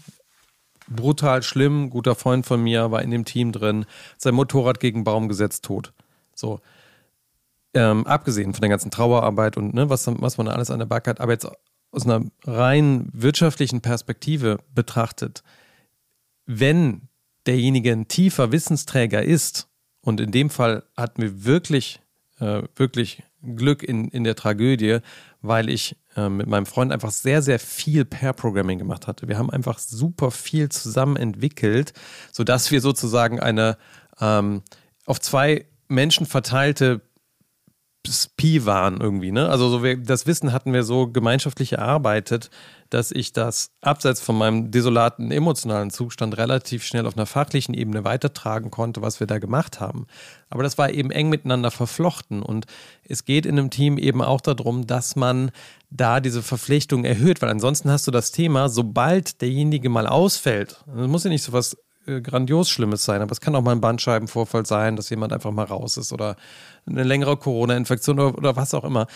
brutal 0.89 1.43
schlimm, 1.43 1.91
guter 1.91 2.15
Freund 2.15 2.47
von 2.47 2.63
mir 2.63 2.91
war 2.91 3.03
in 3.03 3.11
dem 3.11 3.25
Team 3.25 3.53
drin, 3.53 3.87
sein 4.17 4.35
Motorrad 4.35 4.81
gegen 4.81 5.05
Baum 5.05 5.29
gesetzt, 5.29 5.65
tot. 5.65 5.93
So, 6.35 6.61
ähm, 7.76 8.06
abgesehen 8.06 8.54
von 8.54 8.62
der 8.62 8.71
ganzen 8.71 8.90
Trauerarbeit 8.90 9.56
und 9.56 9.75
ne, 9.75 9.90
was, 9.90 10.06
was 10.06 10.38
man 10.38 10.49
alles 10.49 10.71
an 10.71 10.78
der 10.78 10.87
Backe 10.87 11.11
hat, 11.11 11.21
aber 11.21 11.33
jetzt 11.33 11.47
aus 11.92 12.04
einer 12.04 12.25
rein 12.45 13.09
wirtschaftlichen 13.12 13.83
Perspektive 13.83 14.59
betrachtet, 14.75 15.42
wenn 16.47 17.09
derjenige 17.47 17.92
ein 17.92 18.09
tiefer 18.09 18.50
Wissensträger 18.50 19.23
ist, 19.23 19.68
und 20.00 20.21
in 20.21 20.30
dem 20.30 20.50
Fall 20.50 20.85
hatten 20.97 21.21
wir 21.21 21.45
wirklich, 21.45 22.00
äh, 22.38 22.62
wirklich 22.76 23.25
Glück 23.42 23.83
in, 23.83 24.09
in 24.09 24.23
der 24.23 24.37
Tragödie, 24.37 24.99
weil 25.42 25.68
ich 25.68 25.97
äh, 26.16 26.28
mit 26.28 26.47
meinem 26.47 26.66
Freund 26.66 26.92
einfach 26.92 27.11
sehr, 27.11 27.42
sehr 27.42 27.59
viel 27.59 28.04
Pair-Programming 28.04 28.78
gemacht 28.78 29.09
hatte. 29.09 29.26
Wir 29.26 29.37
haben 29.37 29.50
einfach 29.50 29.80
super 29.80 30.30
viel 30.30 30.68
zusammen 30.68 31.16
entwickelt, 31.16 31.92
sodass 32.30 32.71
wir 32.71 32.80
sozusagen 32.80 33.40
eine 33.40 33.78
ähm, 34.21 34.62
auf 35.06 35.21
zwei 35.21 35.66
Menschen 35.88 36.25
verteilte 36.25 37.00
Pi 38.37 38.67
waren 38.67 39.01
irgendwie, 39.01 39.33
ne? 39.33 39.49
Also 39.49 39.69
so 39.69 39.83
wir, 39.83 39.97
das 39.97 40.27
Wissen 40.27 40.53
hatten 40.53 40.73
wir 40.73 40.83
so 40.83 41.09
gemeinschaftlich 41.09 41.73
erarbeitet, 41.73 42.51
dass 42.91 43.11
ich 43.11 43.33
das 43.33 43.71
abseits 43.81 44.21
von 44.21 44.39
meinem 44.39 44.71
desolaten 44.71 45.31
emotionalen 45.31 45.91
Zustand 45.91 46.37
relativ 46.37 46.85
schnell 46.85 47.07
auf 47.07 47.17
einer 47.17 47.27
fachlichen 47.27 47.75
Ebene 47.75 48.05
weitertragen 48.05 48.71
konnte, 48.71 49.03
was 49.03 49.21
wir 49.21 49.27
da 49.27 49.39
gemacht 49.39 49.81
haben. 49.81 50.07
Aber 50.51 50.63
das 50.63 50.79
war 50.79 50.91
eben 50.91 51.11
eng 51.11 51.29
miteinander 51.29 51.71
verflochten 51.71 52.43
und 52.43 52.67
es 53.03 53.25
geht 53.25 53.47
in 53.47 53.59
einem 53.59 53.71
Team 53.71 53.99
eben 53.99 54.23
auch 54.23 54.41
darum, 54.41 54.87
dass 54.87 55.17
man 55.17 55.51
da 55.91 56.21
diese 56.21 56.43
Verpflichtung 56.43 57.05
erhöht, 57.05 57.43
weil 57.43 57.51
ansonsten 57.51 57.91
hast 57.91 58.07
du 58.07 58.11
das 58.11 58.33
Thema, 58.33 58.69
sobald 58.69 59.41
derjenige 59.41 59.89
mal 59.89 60.07
ausfällt, 60.07 60.85
das 60.87 61.09
muss 61.09 61.25
ja 61.25 61.31
nicht 61.31 61.43
so 61.43 61.53
was 61.53 61.77
äh, 62.07 62.21
grandios 62.21 62.71
Schlimmes 62.71 63.05
sein, 63.05 63.23
aber 63.23 63.33
es 63.33 63.41
kann 63.41 63.55
auch 63.55 63.63
mal 63.63 63.73
ein 63.73 63.81
Bandscheibenvorfall 63.81 64.67
sein, 64.67 64.97
dass 64.97 65.11
jemand 65.11 65.33
einfach 65.33 65.51
mal 65.51 65.65
raus 65.65 65.97
ist 65.97 66.13
oder 66.13 66.37
eine 66.87 67.03
längere 67.03 67.37
Corona-Infektion 67.37 68.19
oder, 68.21 68.39
oder 68.39 68.57
was 68.57 68.75
auch 68.75 68.85
immer. 68.85 69.07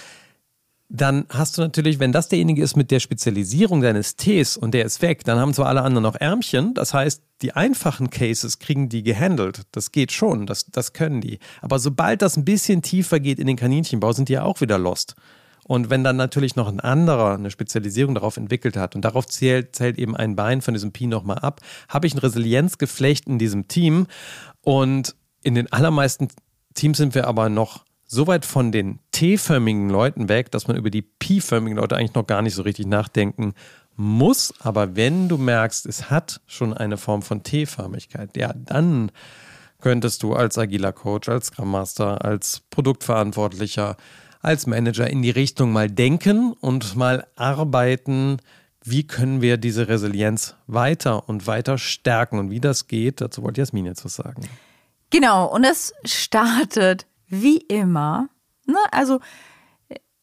Dann 0.92 1.26
hast 1.28 1.56
du 1.56 1.62
natürlich, 1.62 2.00
wenn 2.00 2.10
das 2.10 2.28
derjenige 2.28 2.62
ist 2.62 2.76
mit 2.76 2.90
der 2.90 2.98
Spezialisierung 2.98 3.80
deines 3.80 4.16
Tees 4.16 4.56
und 4.56 4.74
der 4.74 4.84
ist 4.84 5.02
weg, 5.02 5.22
dann 5.22 5.38
haben 5.38 5.54
zwar 5.54 5.66
alle 5.66 5.82
anderen 5.82 6.02
noch 6.02 6.16
Ärmchen, 6.16 6.74
das 6.74 6.92
heißt, 6.92 7.22
die 7.42 7.52
einfachen 7.52 8.10
Cases 8.10 8.58
kriegen 8.58 8.88
die 8.88 9.04
gehandelt. 9.04 9.62
Das 9.70 9.92
geht 9.92 10.10
schon, 10.10 10.46
das, 10.46 10.66
das 10.66 10.92
können 10.92 11.20
die. 11.20 11.38
Aber 11.62 11.78
sobald 11.78 12.22
das 12.22 12.36
ein 12.36 12.44
bisschen 12.44 12.82
tiefer 12.82 13.20
geht 13.20 13.38
in 13.38 13.46
den 13.46 13.56
Kaninchenbau, 13.56 14.12
sind 14.12 14.28
die 14.28 14.34
ja 14.34 14.42
auch 14.42 14.60
wieder 14.60 14.78
lost. 14.78 15.14
Und 15.70 15.88
wenn 15.88 16.02
dann 16.02 16.16
natürlich 16.16 16.56
noch 16.56 16.66
ein 16.66 16.80
anderer 16.80 17.34
eine 17.34 17.48
Spezialisierung 17.48 18.16
darauf 18.16 18.36
entwickelt 18.36 18.76
hat 18.76 18.96
und 18.96 19.04
darauf 19.04 19.28
zählt, 19.28 19.76
zählt 19.76 20.00
eben 20.00 20.16
ein 20.16 20.34
Bein 20.34 20.62
von 20.62 20.74
diesem 20.74 20.90
Pi 20.90 21.06
nochmal 21.06 21.38
ab, 21.38 21.60
habe 21.88 22.08
ich 22.08 22.14
ein 22.14 22.18
Resilienzgeflecht 22.18 23.28
in 23.28 23.38
diesem 23.38 23.68
Team. 23.68 24.08
Und 24.62 25.14
in 25.44 25.54
den 25.54 25.72
allermeisten 25.72 26.26
Teams 26.74 26.98
sind 26.98 27.14
wir 27.14 27.28
aber 27.28 27.50
noch 27.50 27.84
so 28.04 28.26
weit 28.26 28.46
von 28.46 28.72
den 28.72 28.98
T-förmigen 29.12 29.90
Leuten 29.90 30.28
weg, 30.28 30.50
dass 30.50 30.66
man 30.66 30.76
über 30.76 30.90
die 30.90 31.02
Pi-förmigen 31.02 31.78
Leute 31.78 31.96
eigentlich 31.96 32.14
noch 32.14 32.26
gar 32.26 32.42
nicht 32.42 32.56
so 32.56 32.62
richtig 32.62 32.88
nachdenken 32.88 33.54
muss. 33.94 34.52
Aber 34.58 34.96
wenn 34.96 35.28
du 35.28 35.38
merkst, 35.38 35.86
es 35.86 36.10
hat 36.10 36.40
schon 36.48 36.74
eine 36.74 36.96
Form 36.96 37.22
von 37.22 37.44
T-Förmigkeit, 37.44 38.36
ja, 38.36 38.52
dann 38.56 39.12
könntest 39.80 40.24
du 40.24 40.34
als 40.34 40.58
agiler 40.58 40.92
Coach, 40.92 41.28
als 41.28 41.46
Scrum 41.46 41.70
Master, 41.70 42.24
als 42.24 42.62
Produktverantwortlicher 42.70 43.96
als 44.40 44.66
Manager 44.66 45.08
in 45.08 45.22
die 45.22 45.30
Richtung 45.30 45.72
mal 45.72 45.90
denken 45.90 46.52
und 46.52 46.96
mal 46.96 47.26
arbeiten, 47.36 48.38
wie 48.82 49.06
können 49.06 49.42
wir 49.42 49.58
diese 49.58 49.88
Resilienz 49.88 50.54
weiter 50.66 51.28
und 51.28 51.46
weiter 51.46 51.76
stärken 51.78 52.38
und 52.38 52.50
wie 52.50 52.60
das 52.60 52.86
geht, 52.86 53.20
dazu 53.20 53.42
wollte 53.42 53.60
Jasmin 53.60 53.86
jetzt 53.86 54.04
was 54.04 54.14
sagen. 54.14 54.48
Genau, 55.10 55.46
und 55.52 55.64
es 55.64 55.92
startet 56.04 57.06
wie 57.26 57.58
immer, 57.58 58.28
ne? 58.66 58.78
also 58.90 59.20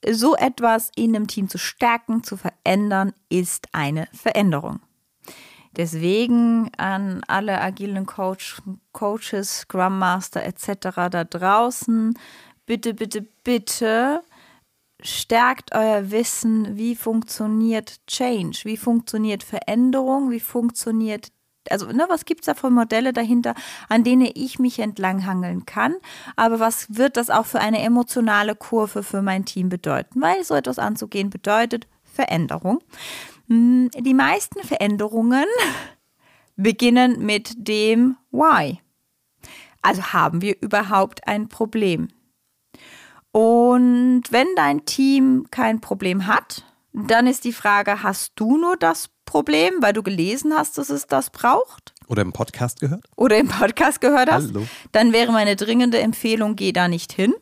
so 0.09 0.35
etwas 0.35 0.91
in 0.95 1.15
einem 1.15 1.27
Team 1.27 1.49
zu 1.49 1.57
stärken, 1.57 2.23
zu 2.23 2.37
verändern, 2.37 3.13
ist 3.29 3.67
eine 3.73 4.07
Veränderung. 4.13 4.79
Deswegen 5.75 6.71
an 6.77 7.21
alle 7.27 7.61
agilen 7.61 8.07
Coach, 8.07 8.61
Coaches, 8.93 9.59
Scrum 9.59 9.99
Master 9.99 10.43
etc. 10.43 11.09
da 11.11 11.23
draußen, 11.23 12.17
bitte, 12.67 12.93
bitte, 12.93 13.25
bitte 13.43 14.21
stärkt 15.01 15.73
euer 15.73 16.11
Wissen, 16.11 16.77
wie 16.77 16.95
funktioniert 16.95 18.05
Change, 18.07 18.59
wie 18.63 18.77
funktioniert 18.77 19.43
Veränderung, 19.43 20.29
wie 20.29 20.39
funktioniert, 20.39 21.31
also 21.69 21.87
ne, 21.87 22.05
was 22.09 22.25
gibt 22.25 22.41
es 22.41 22.45
da 22.45 22.53
für 22.53 22.69
Modelle 22.69 23.13
dahinter, 23.13 23.55
an 23.89 24.03
denen 24.03 24.29
ich 24.33 24.59
mich 24.59 24.79
entlanghangeln 24.79 25.65
kann, 25.65 25.95
aber 26.35 26.59
was 26.59 26.95
wird 26.95 27.17
das 27.17 27.29
auch 27.29 27.45
für 27.45 27.59
eine 27.59 27.81
emotionale 27.81 28.55
Kurve 28.55 29.03
für 29.03 29.21
mein 29.21 29.45
Team 29.45 29.69
bedeuten, 29.69 30.21
weil 30.21 30.43
so 30.43 30.55
etwas 30.55 30.79
anzugehen 30.79 31.29
bedeutet 31.29 31.87
Veränderung. 32.03 32.79
Hm, 33.47 33.89
die 33.97 34.13
meisten 34.13 34.61
Veränderungen 34.63 35.45
beginnen 36.55 37.23
mit 37.23 37.53
dem 37.55 38.17
Why. 38.31 38.79
Also 39.83 40.01
haben 40.11 40.41
wir 40.41 40.59
überhaupt 40.61 41.27
ein 41.27 41.47
Problem? 41.47 42.09
Und 43.37 44.23
wenn 44.31 44.47
dein 44.55 44.83
Team 44.85 45.45
kein 45.51 45.79
Problem 45.79 46.25
hat, 46.25 46.63
dann 46.91 47.27
ist 47.27 47.43
die 47.43 47.53
Frage, 47.53 48.01
hast 48.01 48.31
du 48.33 48.57
nur 48.57 48.77
das 48.77 49.11
Problem, 49.25 49.75
weil 49.79 49.93
du 49.93 50.01
gelesen 50.01 50.55
hast, 50.57 50.79
dass 50.79 50.89
es 50.89 51.05
das 51.05 51.29
braucht? 51.29 51.93
Oder 52.07 52.23
im 52.23 52.33
Podcast 52.33 52.79
gehört? 52.79 53.05
Oder 53.15 53.37
im 53.37 53.47
Podcast 53.47 54.01
gehört 54.01 54.31
hast? 54.31 54.47
Hallo. 54.47 54.65
Dann 54.91 55.13
wäre 55.13 55.31
meine 55.31 55.55
dringende 55.55 55.99
Empfehlung, 55.99 56.55
geh 56.55 56.71
da 56.71 56.87
nicht 56.87 57.13
hin. 57.13 57.35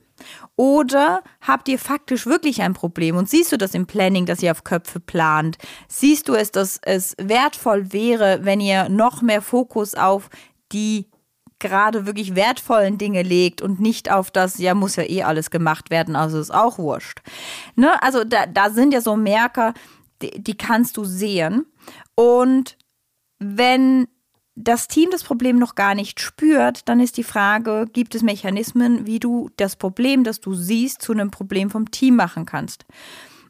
Oder 0.57 1.23
habt 1.39 1.69
ihr 1.69 1.79
faktisch 1.79 2.25
wirklich 2.25 2.61
ein 2.61 2.73
Problem 2.73 3.15
und 3.15 3.29
siehst 3.29 3.53
du 3.53 3.57
das 3.57 3.73
im 3.73 3.87
Planning, 3.87 4.25
dass 4.25 4.43
ihr 4.43 4.51
auf 4.51 4.65
Köpfe 4.65 4.99
plant? 4.99 5.57
Siehst 5.87 6.27
du 6.27 6.33
es, 6.33 6.51
dass 6.51 6.77
es 6.81 7.15
wertvoll 7.17 7.93
wäre, 7.93 8.39
wenn 8.43 8.59
ihr 8.59 8.89
noch 8.89 9.21
mehr 9.21 9.41
Fokus 9.41 9.95
auf 9.95 10.29
die 10.73 11.07
gerade 11.67 12.05
wirklich 12.05 12.35
wertvollen 12.35 12.97
Dinge 12.97 13.23
legt 13.23 13.61
und 13.61 13.79
nicht 13.79 14.11
auf 14.11 14.29
das, 14.29 14.59
ja, 14.59 14.75
muss 14.75 14.95
ja 14.95 15.03
eh 15.03 15.23
alles 15.23 15.49
gemacht 15.49 15.89
werden, 15.89 16.15
also 16.15 16.39
ist 16.39 16.53
auch 16.53 16.77
wurscht. 16.77 17.21
Ne? 17.75 18.01
Also 18.03 18.23
da, 18.23 18.45
da 18.45 18.69
sind 18.69 18.93
ja 18.93 19.01
so 19.01 19.15
Merker, 19.15 19.73
die, 20.21 20.31
die 20.41 20.57
kannst 20.57 20.97
du 20.97 21.05
sehen. 21.05 21.65
Und 22.15 22.77
wenn 23.39 24.07
das 24.55 24.87
Team 24.87 25.09
das 25.11 25.23
Problem 25.23 25.57
noch 25.57 25.75
gar 25.75 25.95
nicht 25.95 26.19
spürt, 26.21 26.87
dann 26.87 26.99
ist 26.99 27.17
die 27.17 27.23
Frage, 27.23 27.87
gibt 27.91 28.15
es 28.15 28.21
Mechanismen, 28.21 29.05
wie 29.05 29.19
du 29.19 29.49
das 29.57 29.75
Problem, 29.75 30.23
das 30.23 30.39
du 30.39 30.53
siehst, 30.53 31.01
zu 31.01 31.11
einem 31.11 31.31
Problem 31.31 31.69
vom 31.69 31.91
Team 31.91 32.15
machen 32.15 32.45
kannst. 32.45 32.85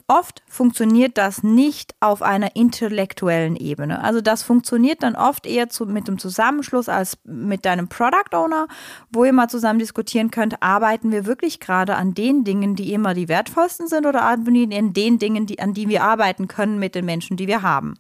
Oft 0.07 0.43
funktioniert 0.47 1.17
das 1.17 1.41
nicht 1.41 1.95
auf 1.99 2.21
einer 2.21 2.55
intellektuellen 2.55 3.55
Ebene. 3.55 4.03
Also 4.03 4.21
das 4.21 4.43
funktioniert 4.43 5.01
dann 5.01 5.15
oft 5.15 5.47
eher 5.47 5.67
zu, 5.69 5.87
mit 5.87 6.07
dem 6.07 6.19
Zusammenschluss 6.19 6.89
als 6.89 7.17
mit 7.23 7.65
deinem 7.65 7.87
Product 7.87 8.35
Owner, 8.35 8.67
wo 9.11 9.25
ihr 9.25 9.33
mal 9.33 9.49
zusammen 9.49 9.79
diskutieren 9.79 10.29
könnt, 10.29 10.61
arbeiten 10.61 11.11
wir 11.11 11.25
wirklich 11.25 11.59
gerade 11.59 11.95
an 11.95 12.13
den 12.13 12.43
Dingen, 12.43 12.75
die 12.75 12.93
immer 12.93 13.15
die 13.15 13.27
wertvollsten 13.27 13.87
sind 13.87 14.05
oder 14.05 14.21
arbeiten 14.21 14.53
wir 14.53 14.69
in 14.69 14.93
den 14.93 15.17
Dingen, 15.17 15.47
die, 15.47 15.59
an 15.59 15.73
die 15.73 15.89
wir 15.89 16.03
arbeiten 16.03 16.47
können 16.47 16.77
mit 16.77 16.93
den 16.93 17.05
Menschen, 17.05 17.35
die 17.35 17.47
wir 17.47 17.63
haben. 17.63 17.95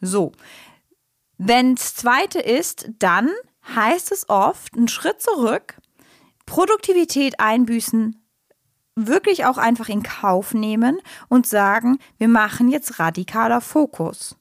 So. 0.00 0.30
Wenn 1.38 1.74
es 1.74 1.96
zweite 1.96 2.38
ist, 2.38 2.88
dann 3.00 3.28
heißt 3.74 4.12
es 4.12 4.28
oft, 4.28 4.76
einen 4.76 4.86
Schritt 4.86 5.20
zurück, 5.20 5.76
Produktivität 6.46 7.40
einbüßen, 7.40 8.21
wirklich 8.96 9.44
auch 9.44 9.58
einfach 9.58 9.88
in 9.88 10.02
Kauf 10.02 10.54
nehmen 10.54 10.98
und 11.28 11.46
sagen, 11.46 11.98
wir 12.18 12.28
machen 12.28 12.68
jetzt 12.68 12.98
radikaler 12.98 13.60
Fokus. 13.60 14.36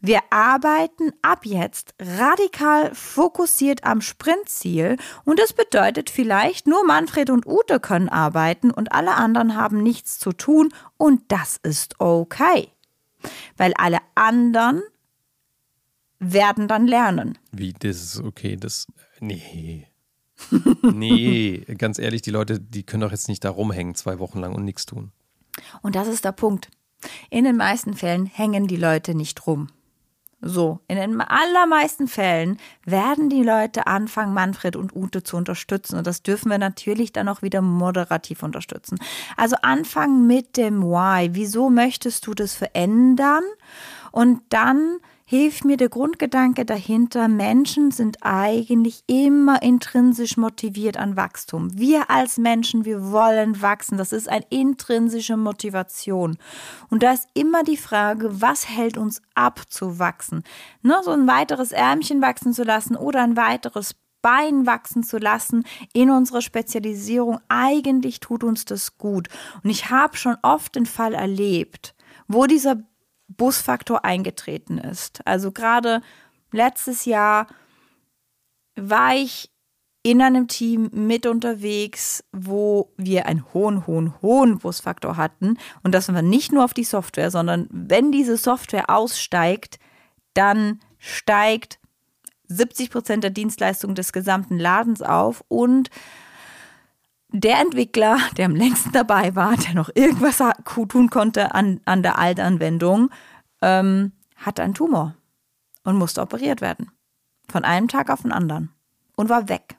Wir 0.00 0.20
arbeiten 0.30 1.12
ab 1.20 1.44
jetzt 1.44 1.94
radikal 2.00 2.94
fokussiert 2.94 3.84
am 3.84 4.00
Sprintziel 4.00 4.96
und 5.24 5.38
das 5.38 5.52
bedeutet 5.52 6.08
vielleicht 6.08 6.66
nur 6.66 6.86
Manfred 6.86 7.28
und 7.28 7.46
Ute 7.46 7.78
können 7.78 8.08
arbeiten 8.08 8.70
und 8.70 8.92
alle 8.92 9.14
anderen 9.14 9.56
haben 9.56 9.82
nichts 9.82 10.18
zu 10.18 10.32
tun 10.32 10.72
und 10.96 11.20
das 11.28 11.58
ist 11.62 12.00
okay. 12.00 12.68
Weil 13.58 13.74
alle 13.74 13.98
anderen 14.14 14.82
werden 16.18 16.66
dann 16.66 16.86
lernen. 16.86 17.36
Wie, 17.52 17.74
das 17.74 17.96
ist 17.96 18.20
okay, 18.20 18.56
das, 18.56 18.86
nee 19.20 19.87
nee, 20.82 21.64
ganz 21.78 21.98
ehrlich, 21.98 22.22
die 22.22 22.30
Leute, 22.30 22.60
die 22.60 22.84
können 22.84 23.02
doch 23.02 23.10
jetzt 23.10 23.28
nicht 23.28 23.44
da 23.44 23.50
rumhängen 23.50 23.94
zwei 23.94 24.18
Wochen 24.18 24.38
lang 24.38 24.54
und 24.54 24.64
nichts 24.64 24.86
tun. 24.86 25.12
Und 25.82 25.94
das 25.94 26.08
ist 26.08 26.24
der 26.24 26.32
Punkt. 26.32 26.70
In 27.30 27.44
den 27.44 27.56
meisten 27.56 27.94
Fällen 27.94 28.26
hängen 28.26 28.66
die 28.66 28.76
Leute 28.76 29.14
nicht 29.14 29.46
rum. 29.46 29.68
So, 30.40 30.78
in 30.86 30.96
den 30.96 31.20
allermeisten 31.20 32.06
Fällen 32.06 32.58
werden 32.84 33.28
die 33.28 33.42
Leute 33.42 33.88
anfangen, 33.88 34.34
Manfred 34.34 34.76
und 34.76 34.94
Ute 34.94 35.24
zu 35.24 35.36
unterstützen. 35.36 35.98
Und 35.98 36.06
das 36.06 36.22
dürfen 36.22 36.48
wir 36.48 36.58
natürlich 36.58 37.12
dann 37.12 37.28
auch 37.28 37.42
wieder 37.42 37.60
moderativ 37.60 38.44
unterstützen. 38.44 38.98
Also 39.36 39.56
anfangen 39.62 40.28
mit 40.28 40.56
dem 40.56 40.82
Why. 40.84 41.30
Wieso 41.32 41.70
möchtest 41.70 42.24
du 42.28 42.34
das 42.34 42.54
verändern? 42.54 43.42
Und 44.12 44.42
dann 44.50 44.98
hilft 45.30 45.66
mir 45.66 45.76
der 45.76 45.90
Grundgedanke 45.90 46.64
dahinter, 46.64 47.28
Menschen 47.28 47.90
sind 47.90 48.16
eigentlich 48.22 49.04
immer 49.06 49.62
intrinsisch 49.62 50.38
motiviert 50.38 50.96
an 50.96 51.16
Wachstum. 51.16 51.78
Wir 51.78 52.08
als 52.08 52.38
Menschen, 52.38 52.86
wir 52.86 53.12
wollen 53.12 53.60
wachsen. 53.60 53.98
Das 53.98 54.14
ist 54.14 54.26
eine 54.26 54.46
intrinsische 54.48 55.36
Motivation. 55.36 56.38
Und 56.88 57.02
da 57.02 57.12
ist 57.12 57.28
immer 57.34 57.62
die 57.62 57.76
Frage, 57.76 58.40
was 58.40 58.70
hält 58.70 58.96
uns 58.96 59.20
ab 59.34 59.60
zu 59.68 59.98
wachsen? 59.98 60.44
Ne, 60.80 60.96
so 61.04 61.10
ein 61.10 61.28
weiteres 61.28 61.72
Ärmchen 61.72 62.22
wachsen 62.22 62.54
zu 62.54 62.62
lassen 62.62 62.96
oder 62.96 63.22
ein 63.22 63.36
weiteres 63.36 63.96
Bein 64.22 64.64
wachsen 64.64 65.02
zu 65.02 65.18
lassen 65.18 65.64
in 65.92 66.08
unserer 66.08 66.40
Spezialisierung. 66.40 67.38
Eigentlich 67.48 68.20
tut 68.20 68.44
uns 68.44 68.64
das 68.64 68.96
gut. 68.96 69.28
Und 69.62 69.68
ich 69.68 69.90
habe 69.90 70.16
schon 70.16 70.38
oft 70.40 70.74
den 70.74 70.86
Fall 70.86 71.12
erlebt, 71.12 71.94
wo 72.28 72.46
dieser 72.46 72.78
Busfaktor 73.38 74.04
eingetreten 74.04 74.76
ist. 74.76 75.26
Also 75.26 75.50
gerade 75.50 76.02
letztes 76.52 77.06
Jahr 77.06 77.46
war 78.76 79.14
ich 79.14 79.50
in 80.02 80.20
einem 80.22 80.48
Team 80.48 80.90
mit 80.92 81.26
unterwegs, 81.26 82.24
wo 82.32 82.92
wir 82.96 83.26
einen 83.26 83.44
hohen, 83.52 83.86
hohen, 83.86 84.20
hohen 84.22 84.58
Busfaktor 84.58 85.16
hatten. 85.16 85.58
Und 85.82 85.94
das 85.94 86.12
war 86.12 86.22
nicht 86.22 86.52
nur 86.52 86.64
auf 86.64 86.74
die 86.74 86.84
Software, 86.84 87.30
sondern 87.30 87.68
wenn 87.70 88.12
diese 88.12 88.36
Software 88.36 88.90
aussteigt, 88.90 89.78
dann 90.34 90.80
steigt 90.98 91.78
70 92.48 92.90
Prozent 92.90 93.24
der 93.24 93.30
Dienstleistung 93.30 93.94
des 93.94 94.12
gesamten 94.12 94.58
Ladens 94.58 95.02
auf 95.02 95.44
und 95.48 95.90
der 97.30 97.60
Entwickler, 97.60 98.18
der 98.36 98.46
am 98.46 98.56
längsten 98.56 98.92
dabei 98.92 99.34
war, 99.34 99.56
der 99.56 99.74
noch 99.74 99.90
irgendwas 99.94 100.42
tun 100.88 101.10
konnte 101.10 101.54
an, 101.54 101.80
an 101.84 102.02
der 102.02 102.18
Altanwendung, 102.18 103.10
ähm, 103.60 104.12
hatte 104.36 104.62
einen 104.62 104.74
Tumor 104.74 105.14
und 105.84 105.96
musste 105.96 106.22
operiert 106.22 106.60
werden. 106.60 106.90
Von 107.50 107.64
einem 107.64 107.88
Tag 107.88 108.10
auf 108.10 108.22
den 108.22 108.32
anderen. 108.32 108.70
Und 109.16 109.28
war 109.28 109.48
weg. 109.48 109.76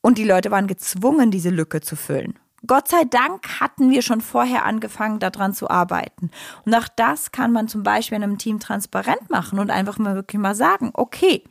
Und 0.00 0.18
die 0.18 0.24
Leute 0.24 0.50
waren 0.50 0.66
gezwungen, 0.66 1.30
diese 1.30 1.50
Lücke 1.50 1.80
zu 1.80 1.96
füllen. 1.96 2.38
Gott 2.66 2.88
sei 2.88 3.04
Dank 3.04 3.60
hatten 3.60 3.90
wir 3.90 4.00
schon 4.02 4.22
vorher 4.22 4.64
angefangen, 4.64 5.18
daran 5.18 5.52
zu 5.52 5.68
arbeiten. 5.68 6.30
Und 6.64 6.74
auch 6.74 6.88
das 6.88 7.32
kann 7.32 7.52
man 7.52 7.68
zum 7.68 7.82
Beispiel 7.82 8.16
in 8.16 8.22
einem 8.22 8.38
Team 8.38 8.60
transparent 8.60 9.28
machen 9.28 9.58
und 9.58 9.70
einfach 9.70 9.98
mal 9.98 10.14
wirklich 10.14 10.40
mal 10.40 10.54
sagen, 10.54 10.90
okay, 10.94 11.44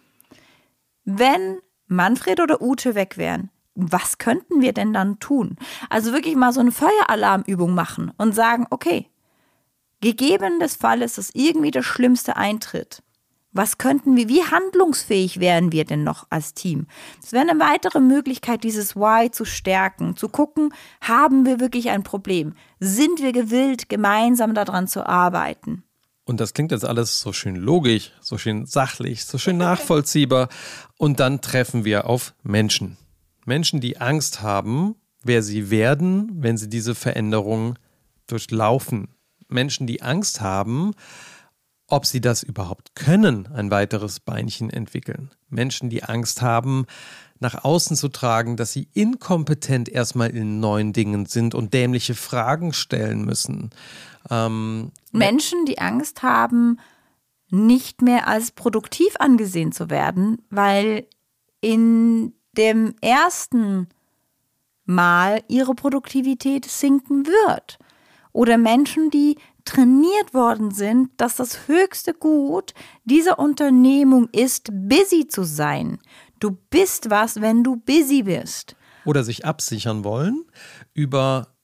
wenn 1.05 1.59
Manfred 1.95 2.39
oder 2.39 2.61
Ute 2.61 2.95
weg 2.95 3.17
wären, 3.17 3.49
was 3.75 4.17
könnten 4.17 4.61
wir 4.61 4.73
denn 4.73 4.93
dann 4.93 5.19
tun? 5.19 5.57
Also 5.89 6.13
wirklich 6.13 6.35
mal 6.35 6.53
so 6.53 6.59
eine 6.59 6.71
Feueralarmübung 6.71 7.73
machen 7.73 8.11
und 8.17 8.35
sagen, 8.35 8.67
okay, 8.69 9.09
gegeben 10.01 10.59
des 10.59 10.75
Falles, 10.75 11.15
dass 11.15 11.31
irgendwie 11.33 11.71
das 11.71 11.85
Schlimmste 11.85 12.35
eintritt, 12.35 13.01
was 13.55 13.77
könnten 13.77 14.15
wir, 14.15 14.29
wie 14.29 14.43
handlungsfähig 14.43 15.39
wären 15.39 15.71
wir 15.71 15.85
denn 15.85 16.03
noch 16.03 16.25
als 16.31 16.55
Team? 16.55 16.87
Das 17.21 17.33
wäre 17.33 17.47
eine 17.47 17.59
weitere 17.59 17.99
Möglichkeit, 17.99 18.63
dieses 18.63 18.95
Why 18.95 19.29
zu 19.29 19.45
stärken, 19.45 20.17
zu 20.17 20.27
gucken, 20.27 20.73
haben 21.01 21.45
wir 21.45 21.59
wirklich 21.59 21.91
ein 21.91 22.01
Problem? 22.01 22.55
Sind 22.79 23.21
wir 23.21 23.31
gewillt, 23.31 23.89
gemeinsam 23.89 24.55
daran 24.55 24.87
zu 24.87 25.05
arbeiten? 25.05 25.83
Und 26.25 26.39
das 26.39 26.53
klingt 26.53 26.71
jetzt 26.71 26.85
alles 26.85 27.19
so 27.19 27.33
schön 27.33 27.55
logisch, 27.55 28.11
so 28.21 28.37
schön 28.37 28.65
sachlich, 28.65 29.25
so 29.25 29.37
schön 29.37 29.57
nachvollziehbar. 29.57 30.49
Und 30.97 31.19
dann 31.19 31.41
treffen 31.41 31.83
wir 31.83 32.07
auf 32.07 32.33
Menschen. 32.43 32.97
Menschen, 33.45 33.81
die 33.81 33.99
Angst 33.99 34.41
haben, 34.41 34.95
wer 35.21 35.43
sie 35.43 35.69
werden, 35.69 36.31
wenn 36.35 36.57
sie 36.57 36.69
diese 36.69 36.95
Veränderung 36.95 37.77
durchlaufen. 38.27 39.09
Menschen, 39.49 39.85
die 39.85 40.01
Angst 40.01 40.39
haben, 40.39 40.93
ob 41.87 42.05
sie 42.05 42.21
das 42.21 42.41
überhaupt 42.41 42.95
können, 42.95 43.47
ein 43.53 43.69
weiteres 43.69 44.19
Beinchen 44.19 44.69
entwickeln. 44.69 45.31
Menschen, 45.49 45.89
die 45.89 46.03
Angst 46.03 46.41
haben, 46.41 46.85
nach 47.39 47.63
außen 47.63 47.97
zu 47.97 48.07
tragen, 48.07 48.55
dass 48.55 48.71
sie 48.71 48.87
inkompetent 48.93 49.89
erstmal 49.89 50.29
in 50.29 50.59
neuen 50.59 50.93
Dingen 50.93 51.25
sind 51.25 51.53
und 51.53 51.73
dämliche 51.73 52.15
Fragen 52.15 52.73
stellen 52.73 53.25
müssen. 53.25 53.71
Ähm, 54.29 54.91
Menschen, 55.11 55.65
die 55.65 55.79
Angst 55.79 56.23
haben, 56.23 56.79
nicht 57.49 58.01
mehr 58.01 58.27
als 58.27 58.51
produktiv 58.51 59.15
angesehen 59.19 59.71
zu 59.71 59.89
werden, 59.89 60.41
weil 60.49 61.07
in 61.61 62.33
dem 62.57 62.95
ersten 63.01 63.87
Mal 64.85 65.43
ihre 65.47 65.75
Produktivität 65.75 66.65
sinken 66.65 67.25
wird. 67.25 67.77
Oder 68.31 68.57
Menschen, 68.57 69.11
die 69.11 69.37
trainiert 69.65 70.33
worden 70.33 70.71
sind, 70.71 71.09
dass 71.17 71.35
das 71.35 71.67
höchste 71.67 72.13
Gut 72.13 72.73
dieser 73.05 73.39
Unternehmung 73.39 74.27
ist, 74.31 74.69
busy 74.73 75.27
zu 75.27 75.43
sein. 75.43 75.99
Du 76.39 76.57
bist 76.69 77.09
was, 77.09 77.39
wenn 77.39 77.63
du 77.63 77.77
busy 77.77 78.23
bist. 78.23 78.75
Oder 79.05 79.23
sich 79.23 79.45
absichern 79.45 80.03
wollen 80.03 80.43
über 80.93 81.55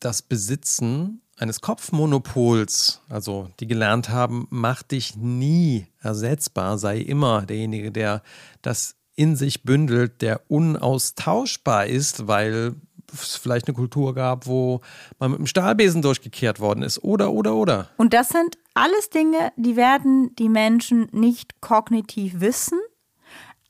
das 0.00 0.22
Besitzen 0.22 1.22
eines 1.38 1.60
Kopfmonopols, 1.60 3.00
also 3.08 3.50
die 3.60 3.66
gelernt 3.66 4.08
haben, 4.08 4.46
mach 4.50 4.82
dich 4.82 5.16
nie 5.16 5.86
ersetzbar, 6.00 6.78
sei 6.78 6.98
immer 6.98 7.42
derjenige, 7.42 7.92
der 7.92 8.22
das 8.62 8.96
in 9.14 9.36
sich 9.36 9.62
bündelt, 9.62 10.22
der 10.22 10.42
unaustauschbar 10.48 11.86
ist, 11.86 12.28
weil 12.28 12.74
es 13.12 13.36
vielleicht 13.36 13.66
eine 13.66 13.74
Kultur 13.74 14.14
gab, 14.14 14.46
wo 14.46 14.80
man 15.18 15.32
mit 15.32 15.40
dem 15.40 15.46
Stahlbesen 15.46 16.02
durchgekehrt 16.02 16.60
worden 16.60 16.82
ist. 16.82 17.02
Oder, 17.02 17.32
oder, 17.32 17.54
oder. 17.54 17.88
Und 17.96 18.12
das 18.12 18.28
sind 18.28 18.58
alles 18.74 19.10
Dinge, 19.10 19.52
die 19.56 19.76
werden 19.76 20.34
die 20.36 20.48
Menschen 20.48 21.08
nicht 21.12 21.60
kognitiv 21.60 22.40
wissen, 22.40 22.78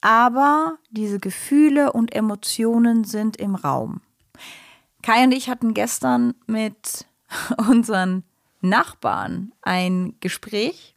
aber 0.01 0.79
diese 0.91 1.19
Gefühle 1.19 1.93
und 1.93 2.15
Emotionen 2.15 3.05
sind 3.05 3.37
im 3.37 3.55
Raum. 3.55 4.01
Kai 5.03 5.25
und 5.25 5.33
ich 5.33 5.49
hatten 5.49 5.75
gestern 5.75 6.35
mit 6.47 7.07
unseren 7.69 8.25
Nachbarn 8.61 9.53
ein 9.63 10.17
Gespräch, 10.21 10.95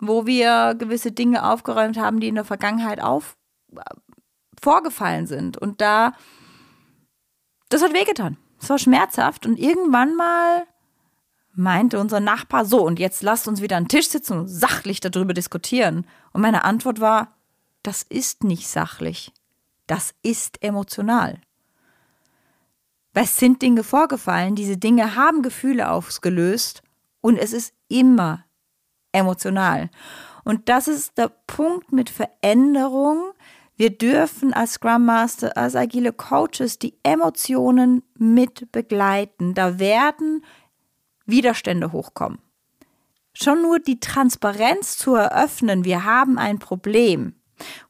wo 0.00 0.26
wir 0.26 0.74
gewisse 0.78 1.12
Dinge 1.12 1.48
aufgeräumt 1.48 1.98
haben, 1.98 2.20
die 2.20 2.28
in 2.28 2.34
der 2.34 2.44
Vergangenheit 2.44 3.00
auf, 3.00 3.36
vorgefallen 4.60 5.26
sind. 5.26 5.56
Und 5.56 5.80
da 5.80 6.12
das 7.68 7.82
hat 7.82 7.92
wehgetan. 7.92 8.36
Es 8.60 8.70
war 8.70 8.78
schmerzhaft 8.78 9.46
und 9.46 9.58
irgendwann 9.58 10.14
mal 10.14 10.66
meinte 11.52 11.98
unser 11.98 12.20
Nachbar 12.20 12.64
so, 12.64 12.84
und 12.84 12.98
jetzt 12.98 13.22
lasst 13.22 13.48
uns 13.48 13.62
wieder 13.62 13.76
an 13.76 13.84
den 13.84 13.88
Tisch 13.88 14.08
sitzen 14.08 14.38
und 14.40 14.48
sachlich 14.48 15.00
darüber 15.00 15.34
diskutieren. 15.34 16.06
Und 16.32 16.42
meine 16.42 16.64
Antwort 16.64 17.00
war, 17.00 17.34
das 17.82 18.02
ist 18.02 18.44
nicht 18.44 18.68
sachlich. 18.68 19.32
Das 19.86 20.14
ist 20.22 20.62
emotional. 20.62 21.40
Es 23.18 23.38
sind 23.38 23.62
Dinge 23.62 23.82
vorgefallen, 23.82 24.56
diese 24.56 24.76
Dinge 24.76 25.16
haben 25.16 25.40
Gefühle 25.40 25.90
ausgelöst 25.90 26.82
und 27.22 27.38
es 27.38 27.54
ist 27.54 27.72
immer 27.88 28.44
emotional. 29.10 29.88
Und 30.44 30.68
das 30.68 30.86
ist 30.86 31.16
der 31.16 31.32
Punkt 31.46 31.92
mit 31.92 32.10
Veränderung, 32.10 33.32
wir 33.74 33.96
dürfen 33.96 34.52
als 34.52 34.74
Scrum 34.74 35.06
Master, 35.06 35.56
als 35.56 35.76
agile 35.76 36.12
Coaches 36.12 36.78
die 36.78 36.98
Emotionen 37.02 38.02
mit 38.18 38.70
begleiten. 38.70 39.54
Da 39.54 39.78
werden 39.78 40.44
Widerstände 41.24 41.92
hochkommen. 41.92 42.38
Schon 43.32 43.62
nur 43.62 43.78
die 43.78 43.98
Transparenz 43.98 44.98
zu 44.98 45.14
eröffnen, 45.14 45.86
wir 45.86 46.04
haben 46.04 46.36
ein 46.36 46.58
Problem. 46.58 47.34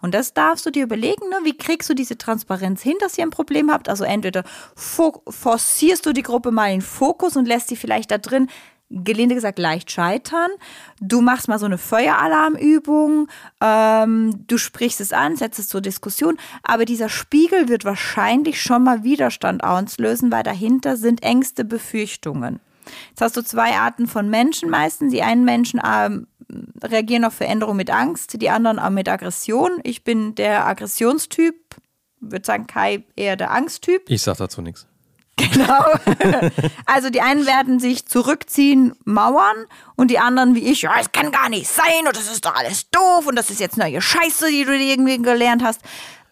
Und 0.00 0.14
das 0.14 0.34
darfst 0.34 0.64
du 0.66 0.70
dir 0.70 0.84
überlegen, 0.84 1.28
ne? 1.28 1.36
wie 1.44 1.56
kriegst 1.56 1.88
du 1.90 1.94
diese 1.94 2.18
Transparenz 2.18 2.82
hin, 2.82 2.96
dass 3.00 3.18
ihr 3.18 3.24
ein 3.24 3.30
Problem 3.30 3.70
habt? 3.70 3.88
Also 3.88 4.04
entweder 4.04 4.44
forcierst 4.74 6.06
du 6.06 6.12
die 6.12 6.22
Gruppe 6.22 6.50
mal 6.50 6.72
in 6.72 6.82
Fokus 6.82 7.36
und 7.36 7.46
lässt 7.46 7.68
sie 7.68 7.76
vielleicht 7.76 8.10
da 8.10 8.18
drin 8.18 8.48
gelinde 8.90 9.34
gesagt 9.34 9.58
leicht 9.58 9.90
scheitern. 9.90 10.50
Du 11.00 11.20
machst 11.20 11.48
mal 11.48 11.58
so 11.58 11.66
eine 11.66 11.78
Feueralarmübung, 11.78 13.28
ähm, 13.60 14.44
du 14.46 14.58
sprichst 14.58 15.00
es 15.00 15.12
an, 15.12 15.36
setzt 15.36 15.58
es 15.58 15.68
zur 15.68 15.80
Diskussion, 15.80 16.38
aber 16.62 16.84
dieser 16.84 17.08
Spiegel 17.08 17.68
wird 17.68 17.84
wahrscheinlich 17.84 18.62
schon 18.62 18.84
mal 18.84 19.02
Widerstand 19.02 19.64
auslösen, 19.64 20.30
weil 20.30 20.44
dahinter 20.44 20.96
sind 20.96 21.22
Ängste, 21.22 21.64
Befürchtungen. 21.64 22.60
Jetzt 23.08 23.20
hast 23.20 23.36
du 23.36 23.42
zwei 23.42 23.72
Arten 23.72 24.06
von 24.06 24.30
Menschen 24.30 24.70
meistens. 24.70 25.12
Die 25.12 25.22
einen 25.22 25.44
Menschen 25.44 25.80
ähm, 25.84 26.28
reagieren 26.82 27.24
auf 27.24 27.34
Veränderung 27.34 27.76
mit 27.76 27.90
Angst, 27.90 28.40
die 28.40 28.50
anderen 28.50 28.78
auch 28.78 28.90
mit 28.90 29.08
Aggression. 29.08 29.80
Ich 29.82 30.04
bin 30.04 30.34
der 30.34 30.66
Aggressionstyp, 30.66 31.54
würde 32.20 32.44
sagen 32.44 32.66
Kai 32.66 33.04
eher 33.16 33.36
der 33.36 33.50
Angsttyp. 33.50 34.02
Ich 34.08 34.22
sag 34.22 34.36
dazu 34.36 34.62
nichts. 34.62 34.86
Genau. 35.36 35.84
Also 36.86 37.10
die 37.10 37.20
einen 37.20 37.46
werden 37.46 37.78
sich 37.78 38.06
zurückziehen, 38.06 38.94
mauern 39.04 39.66
und 39.96 40.10
die 40.10 40.18
anderen 40.18 40.54
wie 40.54 40.70
ich, 40.70 40.82
ja, 40.82 40.94
es 40.98 41.12
kann 41.12 41.30
gar 41.30 41.48
nicht 41.48 41.68
sein 41.68 42.06
und 42.06 42.16
das 42.16 42.30
ist 42.30 42.44
doch 42.44 42.54
alles 42.54 42.88
doof 42.90 43.26
und 43.26 43.36
das 43.36 43.50
ist 43.50 43.60
jetzt 43.60 43.76
neue 43.76 44.00
Scheiße, 44.00 44.48
die 44.48 44.64
du 44.64 44.74
irgendwie 44.74 45.20
gelernt 45.20 45.62
hast. 45.62 45.80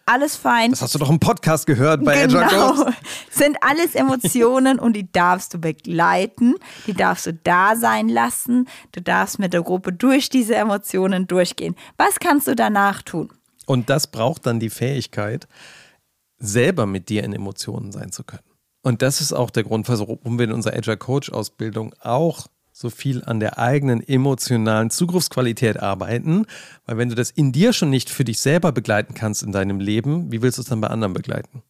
Alles 0.07 0.35
fein. 0.35 0.69
Das 0.69 0.83
hast 0.83 0.93
du 0.93 0.99
doch 0.99 1.09
im 1.09 1.19
Podcast 1.19 1.65
gehört 1.65 2.05
bei 2.05 2.27
genau. 2.27 2.39
Agile 2.39 2.93
Sind 3.31 3.57
alles 3.61 3.95
Emotionen 3.95 4.77
und 4.77 4.93
die 4.93 5.11
darfst 5.11 5.53
du 5.55 5.57
begleiten, 5.57 6.55
die 6.85 6.93
darfst 6.93 7.25
du 7.25 7.33
da 7.33 7.75
sein 7.75 8.07
lassen. 8.07 8.67
Du 8.91 9.01
darfst 9.01 9.39
mit 9.39 9.53
der 9.53 9.63
Gruppe 9.63 9.91
durch 9.91 10.29
diese 10.29 10.55
Emotionen 10.55 11.25
durchgehen. 11.25 11.75
Was 11.97 12.19
kannst 12.19 12.47
du 12.47 12.55
danach 12.55 13.01
tun? 13.01 13.31
Und 13.65 13.89
das 13.89 14.05
braucht 14.05 14.45
dann 14.45 14.59
die 14.59 14.69
Fähigkeit, 14.69 15.47
selber 16.37 16.85
mit 16.85 17.09
dir 17.09 17.23
in 17.23 17.33
Emotionen 17.33 17.91
sein 17.91 18.11
zu 18.11 18.23
können. 18.23 18.43
Und 18.83 19.01
das 19.01 19.21
ist 19.21 19.33
auch 19.33 19.49
der 19.49 19.63
Grund, 19.63 19.89
warum 19.89 20.37
wir 20.37 20.45
in 20.45 20.51
unserer 20.51 20.75
Agile 20.75 20.97
Coach 20.97 21.31
Ausbildung 21.31 21.95
auch 21.99 22.45
so 22.77 22.89
viel 22.89 23.23
an 23.23 23.39
der 23.39 23.57
eigenen 23.57 24.05
emotionalen 24.05 24.89
Zugriffsqualität 24.89 25.81
arbeiten, 25.81 26.45
weil 26.85 26.97
wenn 26.97 27.07
du 27.07 27.15
das 27.15 27.31
in 27.31 27.53
dir 27.53 27.71
schon 27.71 27.89
nicht 27.89 28.09
für 28.09 28.25
dich 28.25 28.41
selber 28.41 28.73
begleiten 28.73 29.13
kannst 29.13 29.43
in 29.43 29.53
deinem 29.53 29.79
Leben, 29.79 30.29
wie 30.29 30.41
willst 30.41 30.57
du 30.57 30.61
es 30.61 30.67
dann 30.67 30.81
bei 30.81 30.89
anderen 30.89 31.13
begleiten? 31.13 31.63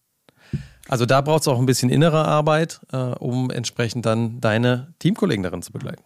Also 0.87 1.05
da 1.05 1.21
braucht 1.21 1.41
es 1.41 1.47
auch 1.47 1.59
ein 1.59 1.67
bisschen 1.67 1.91
innere 1.91 2.25
Arbeit, 2.25 2.81
äh, 2.91 2.97
um 2.97 3.51
entsprechend 3.51 4.07
dann 4.07 4.41
deine 4.41 4.95
Teamkollegen 4.97 5.43
darin 5.43 5.61
zu 5.61 5.71
begleiten. 5.71 6.01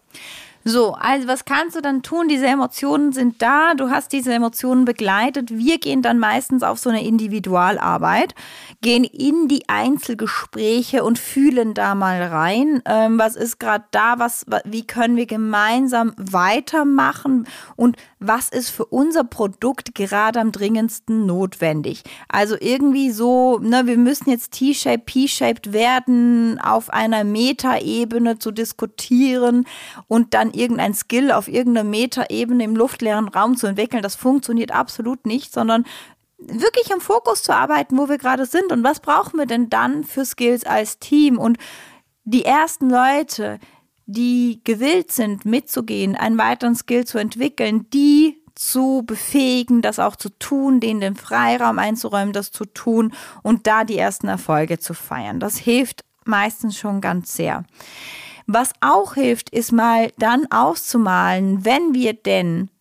So, 0.65 0.93
also 0.93 1.27
was 1.27 1.45
kannst 1.45 1.77
du 1.77 1.81
dann 1.81 2.03
tun? 2.03 2.27
Diese 2.27 2.45
Emotionen 2.45 3.13
sind 3.13 3.41
da, 3.41 3.73
du 3.75 3.89
hast 3.89 4.11
diese 4.11 4.33
Emotionen 4.33 4.83
begleitet. 4.83 5.51
Wir 5.51 5.79
gehen 5.79 6.01
dann 6.01 6.19
meistens 6.19 6.63
auf 6.63 6.79
so 6.79 6.89
eine 6.89 7.03
Individualarbeit, 7.03 8.35
gehen 8.81 9.05
in 9.05 9.47
die 9.47 9.69
Einzelgespräche 9.69 11.03
und 11.03 11.17
fühlen 11.17 11.73
da 11.73 11.95
mal 11.95 12.21
rein, 12.21 12.81
ähm, 12.85 13.17
was 13.17 13.37
ist 13.37 13.59
gerade 13.59 13.85
da, 13.91 14.19
was, 14.19 14.45
wie 14.65 14.85
können 14.85 15.15
wir 15.15 15.27
gemeinsam 15.27 16.13
weitermachen 16.17 17.47
und 17.77 17.95
was 18.19 18.49
ist 18.49 18.69
für 18.69 18.85
unser 18.85 19.23
Produkt 19.23 19.95
gerade 19.95 20.41
am 20.41 20.51
dringendsten 20.51 21.25
notwendig. 21.25 22.03
Also 22.27 22.57
irgendwie 22.59 23.11
so, 23.11 23.59
ne, 23.59 23.87
wir 23.87 23.97
müssen 23.97 24.29
jetzt 24.29 24.51
T-shaped, 24.51 25.05
P-shaped 25.05 25.71
werden, 25.71 26.59
auf 26.59 26.89
einer 26.89 27.23
Metaebene 27.23 28.39
zu 28.39 28.51
diskutieren 28.51 29.65
und 30.07 30.33
dann 30.33 30.48
irgendein 30.53 30.93
Skill 30.93 31.31
auf 31.31 31.47
irgendeiner 31.47 31.87
Metaebene 31.87 32.63
im 32.63 32.75
luftleeren 32.75 33.27
Raum 33.27 33.57
zu 33.57 33.67
entwickeln, 33.67 34.03
das 34.03 34.15
funktioniert 34.15 34.71
absolut 34.71 35.25
nicht, 35.25 35.53
sondern 35.53 35.85
wirklich 36.37 36.89
im 36.91 37.01
Fokus 37.01 37.43
zu 37.43 37.53
arbeiten, 37.53 37.97
wo 37.97 38.09
wir 38.09 38.17
gerade 38.17 38.45
sind 38.45 38.71
und 38.71 38.83
was 38.83 38.99
brauchen 38.99 39.37
wir 39.37 39.45
denn 39.45 39.69
dann 39.69 40.03
für 40.03 40.25
Skills 40.25 40.65
als 40.65 40.99
Team 40.99 41.37
und 41.37 41.57
die 42.23 42.45
ersten 42.45 42.89
Leute, 42.89 43.59
die 44.05 44.61
gewillt 44.63 45.11
sind, 45.11 45.45
mitzugehen, 45.45 46.15
einen 46.15 46.37
weiteren 46.37 46.75
Skill 46.75 47.05
zu 47.05 47.17
entwickeln, 47.17 47.89
die 47.91 48.41
zu 48.55 49.03
befähigen, 49.05 49.81
das 49.81 49.99
auch 49.99 50.15
zu 50.15 50.29
tun, 50.37 50.79
denen 50.79 50.99
den 50.99 51.15
Freiraum 51.15 51.79
einzuräumen, 51.79 52.33
das 52.33 52.51
zu 52.51 52.65
tun 52.65 53.13
und 53.41 53.67
da 53.67 53.83
die 53.83 53.97
ersten 53.97 54.27
Erfolge 54.27 54.79
zu 54.79 54.93
feiern. 54.93 55.39
Das 55.39 55.57
hilft 55.57 56.03
meistens 56.25 56.77
schon 56.77 57.01
ganz 57.01 57.33
sehr. 57.33 57.63
Was 58.51 58.71
auch 58.81 59.13
hilft, 59.13 59.51
ist 59.51 59.71
mal 59.71 60.11
dann 60.17 60.47
auszumalen, 60.49 61.65
wenn 61.65 61.93
wir 61.93 62.13
denn 62.13 62.71